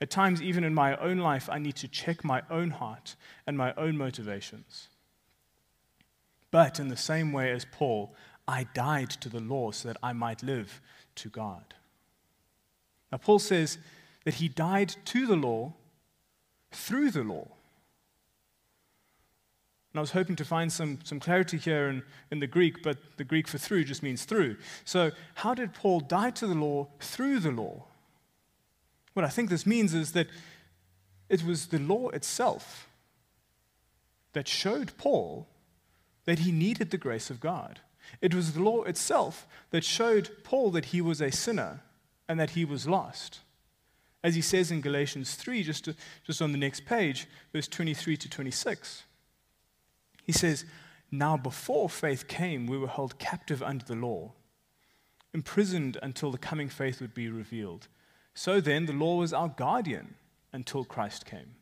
At 0.01 0.11
times, 0.11 0.41
even 0.41 0.65
in 0.65 0.73
my 0.73 0.97
own 0.97 1.19
life, 1.19 1.51
I 1.51 1.59
need 1.59 1.77
to 1.77 1.89
check 1.89 2.25
my 2.25 2.43
own 2.51 2.71
heart 2.71 3.15
and 3.47 3.59
my 3.59 3.75
own 3.75 3.99
motivations. 3.99 4.89
But 6.51 6.81
in 6.81 6.89
the 6.89 6.97
same 6.97 7.33
way 7.33 7.51
as 7.51 7.67
Paul, 7.71 8.15
I 8.47 8.67
died 8.73 9.11
to 9.11 9.29
the 9.29 9.41
law 9.41 9.73
so 9.73 9.89
that 9.89 9.99
I 10.03 10.15
might 10.15 10.43
live 10.43 10.81
to 11.17 11.29
God. 11.29 11.75
Now, 13.13 13.19
Paul 13.19 13.41
says 13.41 13.79
that 14.29 14.35
he 14.35 14.47
died 14.47 14.95
to 15.07 15.27
the 15.27 15.37
law 15.37 15.73
through 16.71 17.11
the 17.11 17.23
law. 17.23 17.49
And 19.91 19.97
I 19.97 20.01
was 20.01 20.11
hoping 20.11 20.37
to 20.37 20.45
find 20.45 20.71
some, 20.71 20.99
some 21.03 21.19
clarity 21.19 21.57
here 21.57 21.89
in, 21.89 22.03
in 22.31 22.41
the 22.41 22.47
Greek, 22.47 22.83
but 22.83 22.99
the 23.17 23.25
Greek 23.25 23.49
for 23.49 23.57
through 23.57 23.85
just 23.85 24.03
means 24.03 24.27
through. 24.27 24.59
So, 24.85 25.13
how 25.37 25.55
did 25.55 25.73
Paul 25.73 26.01
die 26.01 26.29
to 26.33 26.47
the 26.47 26.55
law 26.55 26.89
through 27.01 27.41
the 27.41 27.51
law? 27.51 27.87
What 29.15 29.25
I 29.25 29.31
think 29.31 29.49
this 29.49 29.65
means 29.65 29.95
is 29.95 30.13
that 30.13 30.27
it 31.31 31.43
was 31.43 31.69
the 31.69 31.79
law 31.79 32.11
itself 32.11 32.87
that 34.35 34.47
showed 34.47 34.93
Paul 34.99 35.49
that 36.27 36.41
he 36.41 36.53
needed 36.53 36.91
the 36.91 36.99
grace 36.99 37.31
of 37.31 37.41
God. 37.41 37.81
It 38.21 38.35
was 38.35 38.53
the 38.53 38.63
law 38.63 38.83
itself 38.83 39.47
that 39.71 39.85
showed 39.85 40.45
Paul 40.45 40.71
that 40.73 40.93
he 40.93 41.01
was 41.01 41.23
a 41.23 41.33
sinner 41.33 41.81
and 42.29 42.39
that 42.39 42.51
he 42.51 42.67
was 42.67 42.87
lost. 42.87 43.41
As 44.23 44.35
he 44.35 44.41
says 44.41 44.71
in 44.71 44.81
Galatians 44.81 45.35
3, 45.35 45.63
just, 45.63 45.85
to, 45.85 45.95
just 46.25 46.43
on 46.43 46.53
the 46.53 46.59
next 46.59 46.85
page, 46.87 47.27
verse 47.53 47.69
23 47.69 48.17
to 48.17 48.29
26. 48.29 49.05
He 50.25 50.33
says, 50.33 50.65
Now 51.11 51.37
before 51.37 51.89
faith 51.89 52.27
came, 52.27 52.67
we 52.67 52.79
were 52.79 52.89
held 52.89 53.19
captive 53.19 53.63
under 53.63 53.85
the 53.85 53.95
law, 53.95 54.33
imprisoned 55.33 55.99
until 56.03 56.31
the 56.31 56.39
coming 56.39 56.69
faith 56.69 57.01
would 57.01 57.15
be 57.15 57.29
revealed. 57.29 57.89
So 58.35 58.61
then, 58.61 58.87
the 58.87 58.93
law 58.93 59.17
was 59.17 59.33
our 59.33 59.49
guardian 59.49 60.15
until 60.53 60.85
Christ 60.85 61.25
came, 61.25 61.57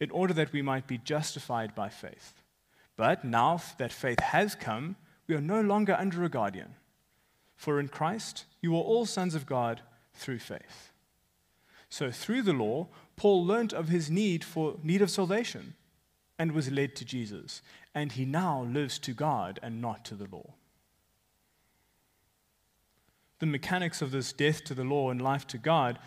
in 0.00 0.10
order 0.10 0.34
that 0.34 0.52
we 0.52 0.62
might 0.62 0.86
be 0.86 0.98
justified 0.98 1.74
by 1.74 1.88
faith. 1.88 2.42
But 2.96 3.24
now 3.24 3.60
that 3.78 3.92
faith 3.92 4.20
has 4.20 4.54
come, 4.54 4.96
we 5.26 5.34
are 5.34 5.40
no 5.40 5.60
longer 5.60 5.96
under 5.98 6.24
a 6.24 6.28
guardian. 6.28 6.74
For 7.56 7.80
in 7.80 7.88
Christ, 7.88 8.44
you 8.60 8.74
are 8.76 8.82
all 8.82 9.06
sons 9.06 9.34
of 9.34 9.46
God 9.46 9.80
through 10.14 10.38
faith. 10.38 10.91
So 11.92 12.10
through 12.10 12.40
the 12.40 12.54
law, 12.54 12.88
Paul 13.16 13.44
learnt 13.44 13.74
of 13.74 13.90
his 13.90 14.10
need 14.10 14.44
for 14.44 14.78
need 14.82 15.02
of 15.02 15.10
salvation 15.10 15.74
and 16.38 16.52
was 16.52 16.70
led 16.70 16.96
to 16.96 17.04
Jesus 17.04 17.60
and 17.94 18.12
he 18.12 18.24
now 18.24 18.62
lives 18.62 18.98
to 19.00 19.12
God 19.12 19.60
and 19.62 19.82
not 19.82 20.02
to 20.06 20.14
the 20.14 20.26
law. 20.32 20.54
The 23.40 23.44
mechanics 23.44 24.00
of 24.00 24.10
this 24.10 24.32
death 24.32 24.64
to 24.64 24.74
the 24.74 24.84
law 24.84 25.10
and 25.10 25.20
life 25.20 25.46
to 25.48 25.58
God 25.58 25.98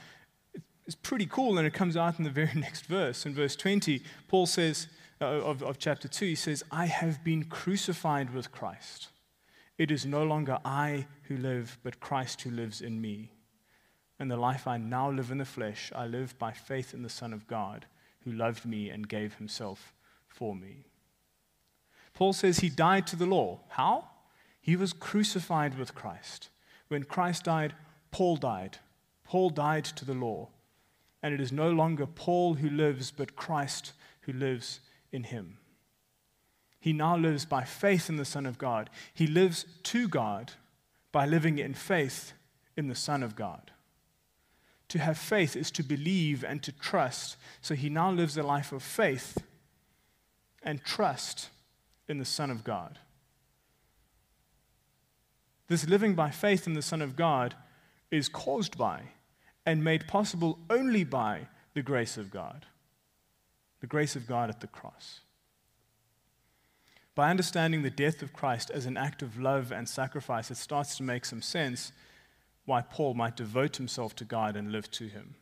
is 0.88 0.96
pretty 0.96 1.28
cool, 1.28 1.60
and 1.60 1.68
it 1.68 1.74
comes 1.76 1.96
out 1.96 2.18
in 2.18 2.24
the 2.24 2.32
very 2.32 2.54
next 2.56 2.88
verse. 2.88 3.28
In 3.28 3.36
verse 3.36 3.56
20, 3.56 4.02
Paul 4.28 4.48
says, 4.48 4.88
uh, 5.22 5.26
of, 5.26 5.62
of 5.62 5.78
chapter 5.78 6.08
2, 6.08 6.26
he 6.26 6.36
says, 6.36 6.64
I 6.72 6.88
have 6.88 7.24
been 7.24 7.44
crucified 7.44 8.34
with 8.34 8.52
Christ. 8.52 9.10
It 9.78 9.92
is 9.92 10.04
no 10.04 10.24
longer 10.24 10.58
I 10.66 11.06
who 11.28 11.38
live, 11.38 11.78
but 11.84 12.00
Christ 12.00 12.42
who 12.42 12.50
lives 12.50 12.82
in 12.82 13.00
me. 13.00 13.35
And 14.20 14.32
the 14.32 14.38
life 14.38 14.68
I 14.68 14.78
now 14.78 15.12
live 15.12 15.32
in 15.32 15.38
the 15.40 15.46
flesh, 15.46 15.92
I 15.96 16.06
live 16.06 16.38
by 16.40 16.52
faith 16.52 16.94
in 16.94 17.04
the 17.04 17.10
Son 17.10 17.34
of 17.34 17.48
God, 17.48 17.86
who 18.24 18.32
loved 18.32 18.66
me 18.66 18.90
and 18.90 19.08
gave 19.08 19.36
himself 19.36 19.94
for 20.28 20.56
me. 20.56 20.86
Paul 22.14 22.34
says 22.34 22.60
he 22.60 22.70
died 22.70 23.08
to 23.08 23.16
the 23.16 23.26
law. 23.26 23.60
How? 23.70 24.06
He 24.62 24.76
was 24.76 24.94
crucified 24.94 25.78
with 25.78 25.94
Christ. 25.94 26.50
When 26.88 27.04
Christ 27.04 27.44
died, 27.44 27.74
Paul 28.12 28.38
died. 28.38 28.78
Paul 29.26 29.50
died 29.50 29.86
to 29.86 30.06
the 30.06 30.14
law. 30.14 30.50
And 31.22 31.34
it 31.34 31.42
is 31.42 31.52
no 31.52 31.70
longer 31.72 32.06
Paul 32.06 32.56
who 32.56 32.70
lives, 32.70 33.12
but 33.12 33.36
Christ 33.36 33.94
who 34.22 34.34
lives 34.34 34.80
in 35.12 35.24
him. 35.24 35.58
He 36.80 36.94
now 36.94 37.18
lives 37.18 37.46
by 37.46 37.64
faith 37.64 38.10
in 38.10 38.18
the 38.18 38.26
Son 38.26 38.46
of 38.46 38.58
God. 38.58 38.90
He 39.14 39.28
lives 39.28 39.66
to 39.84 40.08
God 40.08 40.54
by 41.12 41.26
living 41.26 41.58
in 41.58 41.74
faith 41.74 42.34
in 42.78 42.88
the 42.88 42.96
Son 42.96 43.24
of 43.24 43.36
God. 43.36 43.72
To 44.90 45.00
have 45.00 45.18
faith 45.18 45.56
is 45.56 45.72
to 45.72 45.84
believe 45.84 46.44
and 46.44 46.62
to 46.64 46.72
trust. 46.72 47.38
So 47.62 47.76
he 47.76 47.90
now 47.90 48.12
lives 48.12 48.38
a 48.38 48.44
life 48.44 48.72
of 48.72 48.84
faith 48.84 49.38
and 50.62 50.84
trust 50.84 51.50
in 52.08 52.18
the 52.18 52.26
Son 52.26 52.52
of 52.52 52.64
God. 52.64 53.00
This 55.68 55.88
living 55.88 56.14
by 56.14 56.30
faith 56.30 56.68
in 56.68 56.74
the 56.74 56.82
Son 56.82 57.02
of 57.02 57.16
God 57.16 57.56
is 58.12 58.30
caused 58.30 58.78
by 58.78 59.02
and 59.66 59.84
made 59.84 60.08
possible 60.08 60.60
only 60.70 61.04
by 61.04 61.48
the 61.74 61.82
grace 61.82 62.18
of 62.18 62.30
God. 62.30 62.66
The 63.82 63.88
grace 63.88 64.16
of 64.16 64.28
God 64.28 64.50
at 64.50 64.62
the 64.62 64.68
cross. 64.68 65.22
By 67.16 67.30
understanding 67.30 67.82
the 67.82 67.90
death 67.90 68.22
of 68.22 68.34
Christ 68.34 68.70
as 68.70 68.86
an 68.86 68.98
act 68.98 69.22
of 69.22 69.40
love 69.40 69.72
and 69.72 69.88
sacrifice, 69.88 70.52
it 70.52 70.58
starts 70.58 70.98
to 70.98 71.04
make 71.04 71.26
some 71.26 71.42
sense 71.42 71.92
why 72.66 72.82
Paul 72.82 73.14
might 73.14 73.36
devote 73.36 73.78
himself 73.78 74.16
to 74.18 74.26
God 74.26 74.56
and 74.56 74.72
live 74.72 74.90
to 74.92 75.08
Him. 75.08 75.36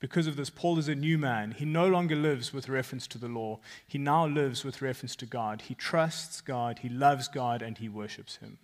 Because 0.00 0.26
of 0.26 0.34
this, 0.34 0.50
Paul 0.50 0.80
is 0.80 0.88
a 0.88 0.96
new 0.96 1.16
man. 1.16 1.52
He 1.52 1.64
no 1.64 1.86
longer 1.86 2.16
lives 2.16 2.52
with 2.52 2.68
reference 2.68 3.06
to 3.08 3.18
the 3.18 3.28
law, 3.28 3.60
he 3.86 3.98
now 3.98 4.26
lives 4.26 4.64
with 4.64 4.82
reference 4.82 5.14
to 5.16 5.26
God. 5.26 5.62
He 5.62 5.74
trusts 5.74 6.40
God, 6.40 6.80
he 6.80 6.88
loves 6.88 7.28
God, 7.28 7.62
and 7.62 7.78
he 7.78 7.88
worships 7.88 8.36
Him. 8.36 8.58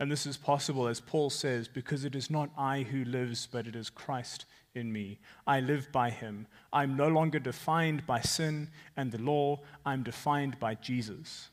And 0.00 0.10
this 0.10 0.26
is 0.26 0.36
possible, 0.36 0.88
as 0.88 1.00
Paul 1.00 1.30
says, 1.30 1.68
because 1.68 2.04
it 2.04 2.16
is 2.16 2.28
not 2.28 2.50
I 2.58 2.82
who 2.82 3.04
lives, 3.04 3.46
but 3.50 3.66
it 3.68 3.76
is 3.76 3.90
Christ 3.90 4.44
in 4.74 4.92
me. 4.92 5.20
I 5.46 5.60
live 5.60 5.92
by 5.92 6.10
him. 6.10 6.48
I'm 6.72 6.96
no 6.96 7.06
longer 7.08 7.38
defined 7.38 8.04
by 8.06 8.20
sin 8.20 8.70
and 8.96 9.12
the 9.12 9.22
law, 9.22 9.60
I'm 9.86 10.02
defined 10.02 10.58
by 10.58 10.74
Jesus. 10.74 11.50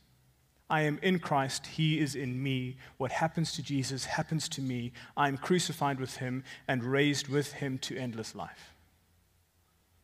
I 0.71 0.83
am 0.83 0.99
in 1.03 1.19
Christ, 1.19 1.67
He 1.67 1.99
is 1.99 2.15
in 2.15 2.41
me. 2.41 2.77
What 2.95 3.11
happens 3.11 3.51
to 3.53 3.61
Jesus 3.61 4.05
happens 4.05 4.47
to 4.49 4.61
me. 4.61 4.93
I 5.17 5.27
am 5.27 5.37
crucified 5.37 5.99
with 5.99 6.17
Him 6.17 6.45
and 6.65 6.81
raised 6.81 7.27
with 7.27 7.51
Him 7.51 7.77
to 7.79 7.97
endless 7.97 8.33
life. 8.33 8.73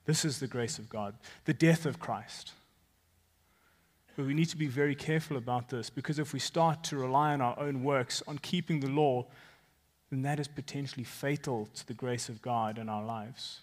This 0.03 0.25
is 0.25 0.39
the 0.39 0.47
grace 0.47 0.77
of 0.77 0.89
God, 0.89 1.15
the 1.45 1.53
death 1.53 1.85
of 1.85 1.99
Christ. 1.99 2.51
But 4.17 4.25
we 4.25 4.33
need 4.33 4.49
to 4.49 4.57
be 4.57 4.67
very 4.67 4.93
careful 4.93 5.37
about 5.37 5.69
this 5.69 5.89
because 5.89 6.19
if 6.19 6.33
we 6.33 6.39
start 6.39 6.83
to 6.85 6.97
rely 6.97 7.31
on 7.31 7.39
our 7.39 7.57
own 7.57 7.81
works, 7.81 8.21
on 8.27 8.37
keeping 8.37 8.81
the 8.81 8.89
law, 8.89 9.25
then 10.09 10.23
that 10.23 10.39
is 10.39 10.49
potentially 10.49 11.05
fatal 11.05 11.69
to 11.75 11.87
the 11.87 11.93
grace 11.93 12.27
of 12.27 12.41
God 12.41 12.77
in 12.77 12.89
our 12.89 13.05
lives. 13.05 13.61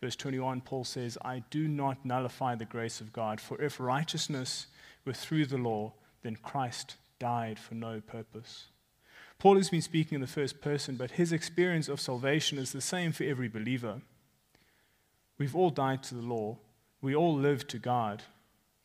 Verse 0.00 0.16
21, 0.16 0.62
Paul 0.62 0.84
says, 0.84 1.18
I 1.22 1.42
do 1.50 1.68
not 1.68 2.06
nullify 2.06 2.54
the 2.54 2.64
grace 2.64 3.02
of 3.02 3.12
God, 3.12 3.38
for 3.38 3.60
if 3.60 3.78
righteousness 3.78 4.66
were 5.04 5.12
through 5.12 5.46
the 5.46 5.58
law, 5.58 5.92
then 6.22 6.36
Christ 6.36 6.96
died 7.18 7.58
for 7.58 7.74
no 7.74 8.00
purpose. 8.00 8.66
Paul 9.38 9.56
has 9.56 9.70
been 9.70 9.82
speaking 9.82 10.16
in 10.16 10.20
the 10.20 10.26
first 10.26 10.60
person, 10.60 10.96
but 10.96 11.12
his 11.12 11.32
experience 11.32 11.88
of 11.88 12.00
salvation 12.00 12.58
is 12.58 12.72
the 12.72 12.80
same 12.80 13.12
for 13.12 13.24
every 13.24 13.48
believer. 13.48 14.00
We've 15.38 15.56
all 15.56 15.70
died 15.70 16.02
to 16.04 16.14
the 16.14 16.22
law, 16.22 16.58
we 17.02 17.14
all 17.14 17.34
live 17.34 17.66
to 17.68 17.78
God, 17.78 18.22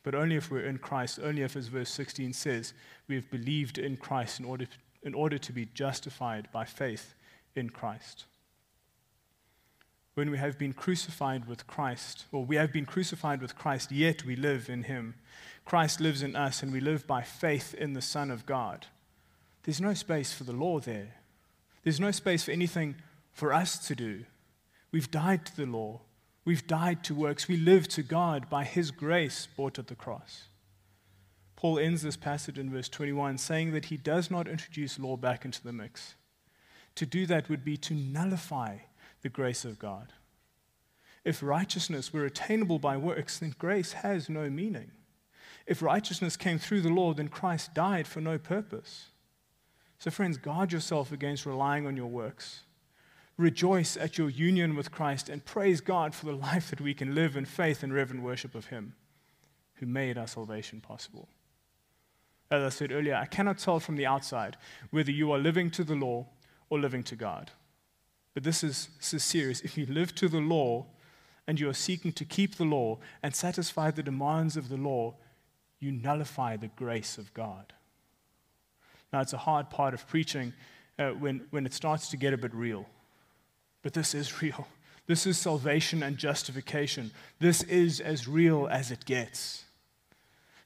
but 0.02 0.14
only 0.14 0.36
if 0.36 0.50
we're 0.50 0.66
in 0.66 0.78
Christ, 0.78 1.20
only 1.22 1.42
if, 1.42 1.56
as 1.56 1.68
verse 1.68 1.90
16 1.90 2.32
says, 2.32 2.74
we 3.08 3.14
have 3.14 3.30
believed 3.30 3.78
in 3.78 3.96
Christ 3.96 4.40
in 4.40 4.46
order, 4.46 4.66
in 5.02 5.14
order 5.14 5.38
to 5.38 5.52
be 5.52 5.66
justified 5.66 6.48
by 6.52 6.64
faith 6.64 7.14
in 7.54 7.70
Christ 7.70 8.26
when 10.14 10.30
we 10.30 10.36
have 10.36 10.58
been 10.58 10.74
crucified 10.74 11.46
with 11.46 11.66
Christ, 11.66 12.26
or 12.30 12.44
we 12.44 12.56
have 12.56 12.72
been 12.74 12.84
crucified 12.84 13.40
with 13.40 13.56
Christ, 13.56 13.90
yet 13.90 14.22
we 14.22 14.36
live 14.36 14.68
in 14.68 14.82
him. 14.82 15.14
Christ 15.70 16.00
lives 16.00 16.24
in 16.24 16.34
us, 16.34 16.64
and 16.64 16.72
we 16.72 16.80
live 16.80 17.06
by 17.06 17.22
faith 17.22 17.74
in 17.74 17.92
the 17.92 18.02
Son 18.02 18.32
of 18.32 18.44
God. 18.44 18.88
There's 19.62 19.80
no 19.80 19.94
space 19.94 20.32
for 20.32 20.42
the 20.42 20.52
law 20.52 20.80
there. 20.80 21.14
There's 21.84 22.00
no 22.00 22.10
space 22.10 22.42
for 22.42 22.50
anything 22.50 22.96
for 23.30 23.52
us 23.52 23.78
to 23.86 23.94
do. 23.94 24.24
We've 24.90 25.12
died 25.12 25.46
to 25.46 25.56
the 25.56 25.66
law. 25.66 26.00
We've 26.44 26.66
died 26.66 27.04
to 27.04 27.14
works. 27.14 27.46
We 27.46 27.56
live 27.56 27.86
to 27.90 28.02
God 28.02 28.50
by 28.50 28.64
His 28.64 28.90
grace 28.90 29.46
bought 29.56 29.78
at 29.78 29.86
the 29.86 29.94
cross. 29.94 30.48
Paul 31.54 31.78
ends 31.78 32.02
this 32.02 32.16
passage 32.16 32.58
in 32.58 32.72
verse 32.72 32.88
21 32.88 33.38
saying 33.38 33.70
that 33.70 33.84
he 33.84 33.96
does 33.96 34.28
not 34.28 34.48
introduce 34.48 34.98
law 34.98 35.16
back 35.16 35.44
into 35.44 35.62
the 35.62 35.72
mix. 35.72 36.16
To 36.96 37.06
do 37.06 37.26
that 37.26 37.48
would 37.48 37.64
be 37.64 37.76
to 37.76 37.94
nullify 37.94 38.78
the 39.22 39.28
grace 39.28 39.64
of 39.64 39.78
God. 39.78 40.14
If 41.24 41.44
righteousness 41.44 42.12
were 42.12 42.24
attainable 42.24 42.80
by 42.80 42.96
works, 42.96 43.38
then 43.38 43.54
grace 43.56 43.92
has 43.92 44.28
no 44.28 44.50
meaning. 44.50 44.90
If 45.66 45.82
righteousness 45.82 46.36
came 46.36 46.58
through 46.58 46.80
the 46.80 46.88
law, 46.88 47.12
then 47.12 47.28
Christ 47.28 47.74
died 47.74 48.06
for 48.06 48.20
no 48.20 48.38
purpose. 48.38 49.06
So, 49.98 50.10
friends, 50.10 50.38
guard 50.38 50.72
yourself 50.72 51.12
against 51.12 51.46
relying 51.46 51.86
on 51.86 51.96
your 51.96 52.06
works. 52.06 52.60
Rejoice 53.36 53.96
at 53.96 54.18
your 54.18 54.30
union 54.30 54.74
with 54.74 54.90
Christ 54.90 55.28
and 55.28 55.44
praise 55.44 55.80
God 55.80 56.14
for 56.14 56.26
the 56.26 56.32
life 56.32 56.70
that 56.70 56.80
we 56.80 56.94
can 56.94 57.14
live 57.14 57.36
in 57.36 57.44
faith 57.44 57.82
and 57.82 57.92
reverent 57.92 58.24
worship 58.24 58.54
of 58.54 58.66
Him 58.66 58.94
who 59.74 59.86
made 59.86 60.18
our 60.18 60.26
salvation 60.26 60.80
possible. 60.80 61.28
As 62.50 62.62
I 62.62 62.68
said 62.68 62.92
earlier, 62.92 63.14
I 63.14 63.26
cannot 63.26 63.58
tell 63.58 63.80
from 63.80 63.96
the 63.96 64.06
outside 64.06 64.56
whether 64.90 65.10
you 65.10 65.30
are 65.32 65.38
living 65.38 65.70
to 65.72 65.84
the 65.84 65.94
law 65.94 66.26
or 66.68 66.80
living 66.80 67.02
to 67.04 67.16
God. 67.16 67.50
But 68.34 68.42
this 68.42 68.62
is, 68.62 68.88
this 68.98 69.14
is 69.14 69.24
serious. 69.24 69.60
If 69.60 69.78
you 69.78 69.86
live 69.86 70.14
to 70.16 70.28
the 70.28 70.40
law 70.40 70.86
and 71.46 71.58
you 71.58 71.68
are 71.68 71.74
seeking 71.74 72.12
to 72.12 72.24
keep 72.24 72.56
the 72.56 72.64
law 72.64 72.98
and 73.22 73.34
satisfy 73.34 73.90
the 73.90 74.02
demands 74.02 74.56
of 74.56 74.68
the 74.68 74.76
law, 74.76 75.14
you 75.80 75.90
nullify 75.92 76.56
the 76.56 76.68
grace 76.68 77.18
of 77.18 77.32
God. 77.34 77.72
Now, 79.12 79.20
it's 79.20 79.32
a 79.32 79.38
hard 79.38 79.70
part 79.70 79.94
of 79.94 80.06
preaching 80.06 80.52
uh, 80.98 81.10
when, 81.10 81.46
when 81.50 81.66
it 81.66 81.72
starts 81.72 82.08
to 82.10 82.16
get 82.16 82.32
a 82.32 82.38
bit 82.38 82.54
real. 82.54 82.86
But 83.82 83.94
this 83.94 84.14
is 84.14 84.42
real. 84.42 84.68
This 85.06 85.26
is 85.26 85.38
salvation 85.38 86.02
and 86.02 86.16
justification. 86.16 87.10
This 87.40 87.62
is 87.64 88.00
as 88.00 88.28
real 88.28 88.68
as 88.70 88.90
it 88.90 89.04
gets. 89.04 89.64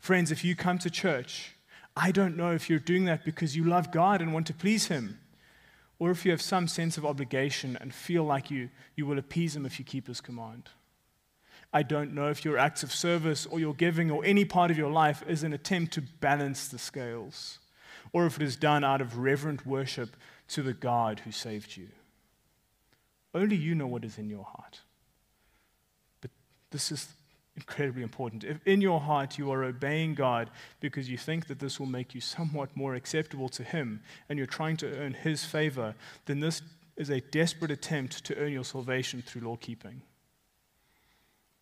Friends, 0.00 0.30
if 0.30 0.44
you 0.44 0.54
come 0.54 0.78
to 0.78 0.90
church, 0.90 1.54
I 1.96 2.10
don't 2.10 2.36
know 2.36 2.52
if 2.52 2.68
you're 2.68 2.78
doing 2.78 3.06
that 3.06 3.24
because 3.24 3.56
you 3.56 3.64
love 3.64 3.90
God 3.90 4.20
and 4.20 4.34
want 4.34 4.46
to 4.48 4.52
please 4.52 4.88
Him 4.88 5.18
or 5.98 6.10
if 6.10 6.24
you 6.24 6.30
have 6.30 6.42
some 6.42 6.68
sense 6.68 6.98
of 6.98 7.06
obligation 7.06 7.78
and 7.80 7.94
feel 7.94 8.24
like 8.24 8.50
you, 8.50 8.68
you 8.96 9.06
will 9.06 9.18
appease 9.18 9.56
him 9.56 9.64
if 9.64 9.78
you 9.78 9.84
keep 9.84 10.06
his 10.06 10.20
command. 10.20 10.68
I 11.74 11.82
don't 11.82 12.14
know 12.14 12.28
if 12.28 12.44
your 12.44 12.56
acts 12.56 12.84
of 12.84 12.94
service 12.94 13.46
or 13.46 13.58
your 13.58 13.74
giving 13.74 14.08
or 14.08 14.24
any 14.24 14.44
part 14.44 14.70
of 14.70 14.78
your 14.78 14.92
life 14.92 15.24
is 15.26 15.42
an 15.42 15.52
attempt 15.52 15.92
to 15.94 16.02
balance 16.20 16.68
the 16.68 16.78
scales, 16.78 17.58
or 18.12 18.26
if 18.26 18.36
it 18.36 18.42
is 18.44 18.54
done 18.54 18.84
out 18.84 19.00
of 19.00 19.18
reverent 19.18 19.66
worship 19.66 20.16
to 20.48 20.62
the 20.62 20.72
God 20.72 21.20
who 21.20 21.32
saved 21.32 21.76
you. 21.76 21.88
Only 23.34 23.56
you 23.56 23.74
know 23.74 23.88
what 23.88 24.04
is 24.04 24.18
in 24.18 24.30
your 24.30 24.44
heart. 24.44 24.82
But 26.20 26.30
this 26.70 26.92
is 26.92 27.08
incredibly 27.56 28.04
important. 28.04 28.44
If 28.44 28.64
in 28.64 28.80
your 28.80 29.00
heart 29.00 29.36
you 29.36 29.50
are 29.50 29.64
obeying 29.64 30.14
God 30.14 30.50
because 30.78 31.10
you 31.10 31.18
think 31.18 31.48
that 31.48 31.58
this 31.58 31.80
will 31.80 31.86
make 31.86 32.14
you 32.14 32.20
somewhat 32.20 32.76
more 32.76 32.94
acceptable 32.94 33.48
to 33.48 33.64
Him 33.64 34.00
and 34.28 34.38
you're 34.38 34.46
trying 34.46 34.76
to 34.76 34.96
earn 34.98 35.12
His 35.12 35.44
favor, 35.44 35.96
then 36.26 36.38
this 36.38 36.62
is 36.96 37.10
a 37.10 37.20
desperate 37.20 37.72
attempt 37.72 38.24
to 38.26 38.36
earn 38.36 38.52
your 38.52 38.64
salvation 38.64 39.22
through 39.22 39.42
law 39.42 39.56
keeping. 39.56 40.02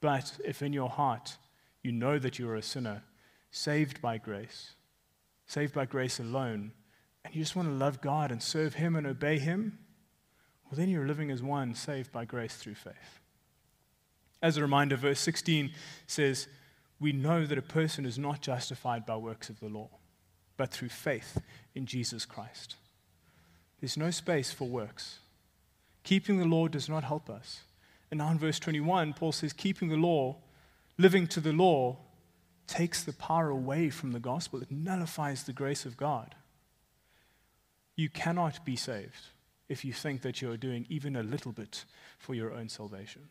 But 0.03 0.33
if 0.45 0.61
in 0.61 0.75
your 0.75 0.91
heart 0.91 1.39
you 1.83 1.93
know 1.93 2.19
that 2.19 2.39
you 2.39 2.47
are 2.51 2.57
a 2.57 2.63
sinner, 2.63 3.05
saved 3.51 4.03
by 4.03 4.19
grace, 4.19 4.73
saved 5.47 5.73
by 5.73 5.87
grace 5.87 6.19
alone, 6.19 6.73
and 7.25 7.35
you 7.35 7.41
just 7.41 7.57
want 7.57 7.69
to 7.69 7.75
love 7.75 8.03
God 8.03 8.31
and 8.33 8.43
serve 8.43 8.75
Him 8.75 8.97
and 8.97 9.07
obey 9.07 9.39
Him, 9.39 9.79
well, 10.65 10.77
then 10.77 10.89
you're 10.89 11.07
living 11.07 11.31
as 11.31 11.41
one 11.41 11.75
saved 11.75 12.11
by 12.11 12.25
grace 12.25 12.57
through 12.57 12.75
faith. 12.75 13.21
As 14.43 14.57
a 14.57 14.63
reminder, 14.63 14.97
verse 14.97 15.21
16 15.21 15.71
says, 16.09 16.49
We 16.99 17.13
know 17.13 17.47
that 17.47 17.57
a 17.57 17.63
person 17.63 18.05
is 18.05 18.19
not 18.19 18.43
justified 18.43 19.07
by 19.07 19.17
works 19.17 19.49
of 19.49 19.61
the 19.61 19.69
law, 19.69 19.91
but 20.57 20.71
through 20.71 20.89
faith 20.89 21.41
in 21.77 21.87
Jesus 21.87 22.27
Christ. 22.27 22.75
There's 23.81 23.97
no 23.97 24.11
space 24.11 24.51
for 24.51 24.67
works. 24.67 25.21
Keeping 26.03 26.39
the 26.39 26.45
law 26.45 26.67
does 26.67 26.89
not 26.89 27.05
help 27.05 27.31
us. 27.31 27.61
And 28.13 28.19
now 28.19 28.31
in 28.31 28.39
verse 28.39 28.59
21, 28.59 29.15
Paul 29.15 29.33
says, 29.33 29.55
Keeping 29.55 29.89
the 29.89 29.97
law, 29.97 30.37
living 30.99 31.27
to 31.29 31.41
the 31.41 31.55
law, 31.55 31.97
takes 32.67 33.03
the 33.03 33.15
power 33.15 33.49
away 33.49 33.89
from 33.89 34.13
the 34.13 34.21
gospel. 34.21 34.61
It 34.61 34.71
nullifies 34.71 35.45
the 35.45 35.55
grace 35.55 35.87
of 35.87 35.97
God. 35.97 36.35
You 37.97 38.11
cannot 38.11 38.67
be 38.67 38.77
saved 38.77 39.29
if 39.71 39.83
you 39.83 39.95
think 39.95 40.21
that 40.21 40.43
you 40.43 40.51
are 40.51 40.59
doing 40.59 40.85
even 40.91 41.17
a 41.17 41.23
little 41.23 41.53
bit 41.53 41.87
for 42.19 42.35
your 42.35 42.53
own 42.53 42.69
salvation. 42.69 43.31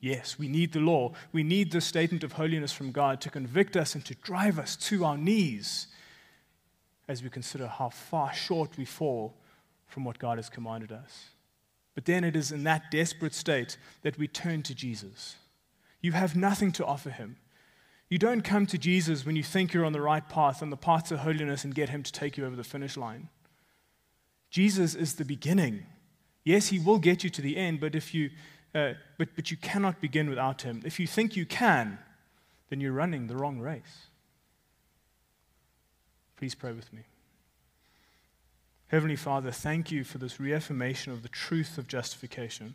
Yes, 0.00 0.36
we 0.36 0.48
need 0.48 0.72
the 0.72 0.80
law. 0.80 1.12
We 1.30 1.44
need 1.44 1.70
the 1.70 1.80
statement 1.80 2.24
of 2.24 2.32
holiness 2.32 2.72
from 2.72 2.90
God 2.90 3.20
to 3.20 3.30
convict 3.30 3.76
us 3.76 3.94
and 3.94 4.04
to 4.06 4.16
drive 4.16 4.58
us 4.58 4.74
to 4.88 5.04
our 5.04 5.16
knees 5.16 5.86
as 7.06 7.22
we 7.22 7.30
consider 7.30 7.68
how 7.68 7.90
far 7.90 8.34
short 8.34 8.76
we 8.76 8.84
fall 8.84 9.36
from 9.86 10.04
what 10.04 10.18
God 10.18 10.38
has 10.38 10.48
commanded 10.48 10.90
us. 10.90 11.35
But 11.96 12.04
then 12.04 12.22
it 12.22 12.36
is 12.36 12.52
in 12.52 12.62
that 12.62 12.92
desperate 12.92 13.34
state 13.34 13.76
that 14.02 14.18
we 14.18 14.28
turn 14.28 14.62
to 14.62 14.74
Jesus. 14.74 15.34
You 16.00 16.12
have 16.12 16.36
nothing 16.36 16.70
to 16.72 16.86
offer 16.86 17.10
him. 17.10 17.38
You 18.08 18.18
don't 18.18 18.42
come 18.42 18.66
to 18.66 18.78
Jesus 18.78 19.26
when 19.26 19.34
you 19.34 19.42
think 19.42 19.72
you're 19.72 19.84
on 19.84 19.92
the 19.92 20.00
right 20.00 20.28
path, 20.28 20.62
on 20.62 20.70
the 20.70 20.76
path 20.76 21.08
to 21.08 21.16
holiness, 21.16 21.64
and 21.64 21.74
get 21.74 21.88
him 21.88 22.04
to 22.04 22.12
take 22.12 22.36
you 22.36 22.46
over 22.46 22.54
the 22.54 22.62
finish 22.62 22.96
line. 22.96 23.28
Jesus 24.50 24.94
is 24.94 25.14
the 25.14 25.24
beginning. 25.24 25.86
Yes, 26.44 26.68
he 26.68 26.78
will 26.78 27.00
get 27.00 27.24
you 27.24 27.30
to 27.30 27.42
the 27.42 27.56
end, 27.56 27.80
but 27.80 27.96
if 27.96 28.14
you 28.14 28.30
uh, 28.76 28.92
but, 29.16 29.28
but 29.34 29.50
you 29.50 29.56
cannot 29.56 30.02
begin 30.02 30.28
without 30.28 30.60
him. 30.60 30.82
If 30.84 31.00
you 31.00 31.06
think 31.06 31.34
you 31.34 31.46
can, 31.46 31.98
then 32.68 32.78
you're 32.78 32.92
running 32.92 33.26
the 33.26 33.36
wrong 33.36 33.58
race. 33.58 34.08
Please 36.36 36.54
pray 36.54 36.72
with 36.72 36.92
me. 36.92 37.04
Heavenly 38.88 39.16
Father, 39.16 39.50
thank 39.50 39.90
you 39.90 40.04
for 40.04 40.18
this 40.18 40.38
reaffirmation 40.38 41.12
of 41.12 41.22
the 41.22 41.28
truth 41.28 41.76
of 41.76 41.88
justification. 41.88 42.74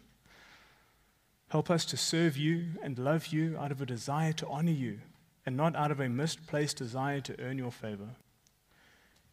Help 1.49 1.69
us 1.69 1.85
to 1.85 1.97
serve 1.97 2.37
you 2.37 2.71
and 2.83 2.97
love 2.97 3.27
you 3.27 3.57
out 3.57 3.71
of 3.71 3.81
a 3.81 3.85
desire 3.85 4.33
to 4.33 4.47
honor 4.47 4.71
you 4.71 4.99
and 5.45 5.57
not 5.57 5.75
out 5.75 5.91
of 5.91 5.99
a 5.99 6.09
misplaced 6.09 6.77
desire 6.77 7.21
to 7.21 7.39
earn 7.39 7.57
your 7.57 7.71
favor. 7.71 8.09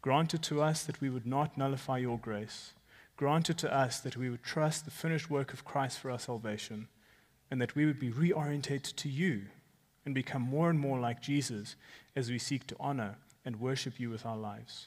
Grant 0.03 0.35
it 0.35 0.43
to 0.43 0.63
us 0.63 0.85
that 0.85 1.01
we 1.01 1.11
would 1.11 1.27
not 1.27 1.59
nullify 1.59 1.99
your 1.99 2.19
grace 2.19 2.73
granted 3.19 3.59
to 3.59 3.75
us 3.75 3.99
that 3.99 4.17
we 4.17 4.31
would 4.31 4.45
trust 4.45 4.85
the 4.85 4.91
finished 4.93 5.29
work 5.29 5.53
of 5.53 5.65
Christ 5.65 5.99
for 5.99 6.11
our 6.11 6.21
salvation, 6.21 6.87
and 7.51 7.61
that 7.61 7.75
we 7.75 7.85
would 7.85 7.99
be 7.99 8.13
reorientated 8.13 8.95
to 8.95 9.09
you 9.09 9.47
and 10.07 10.15
become 10.15 10.41
more 10.41 10.71
and 10.71 10.79
more 10.79 11.01
like 11.01 11.21
Jesus 11.21 11.75
as 12.15 12.31
we 12.31 12.39
seek 12.39 12.67
to 12.69 12.77
honor 12.79 13.17
and 13.45 13.61
worship 13.61 13.99
you 13.99 14.09
with 14.09 14.25
our 14.25 14.37
lives. 14.37 14.87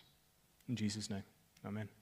In 0.69 0.77
Jesus' 0.77 1.09
name, 1.09 1.23
amen. 1.65 2.00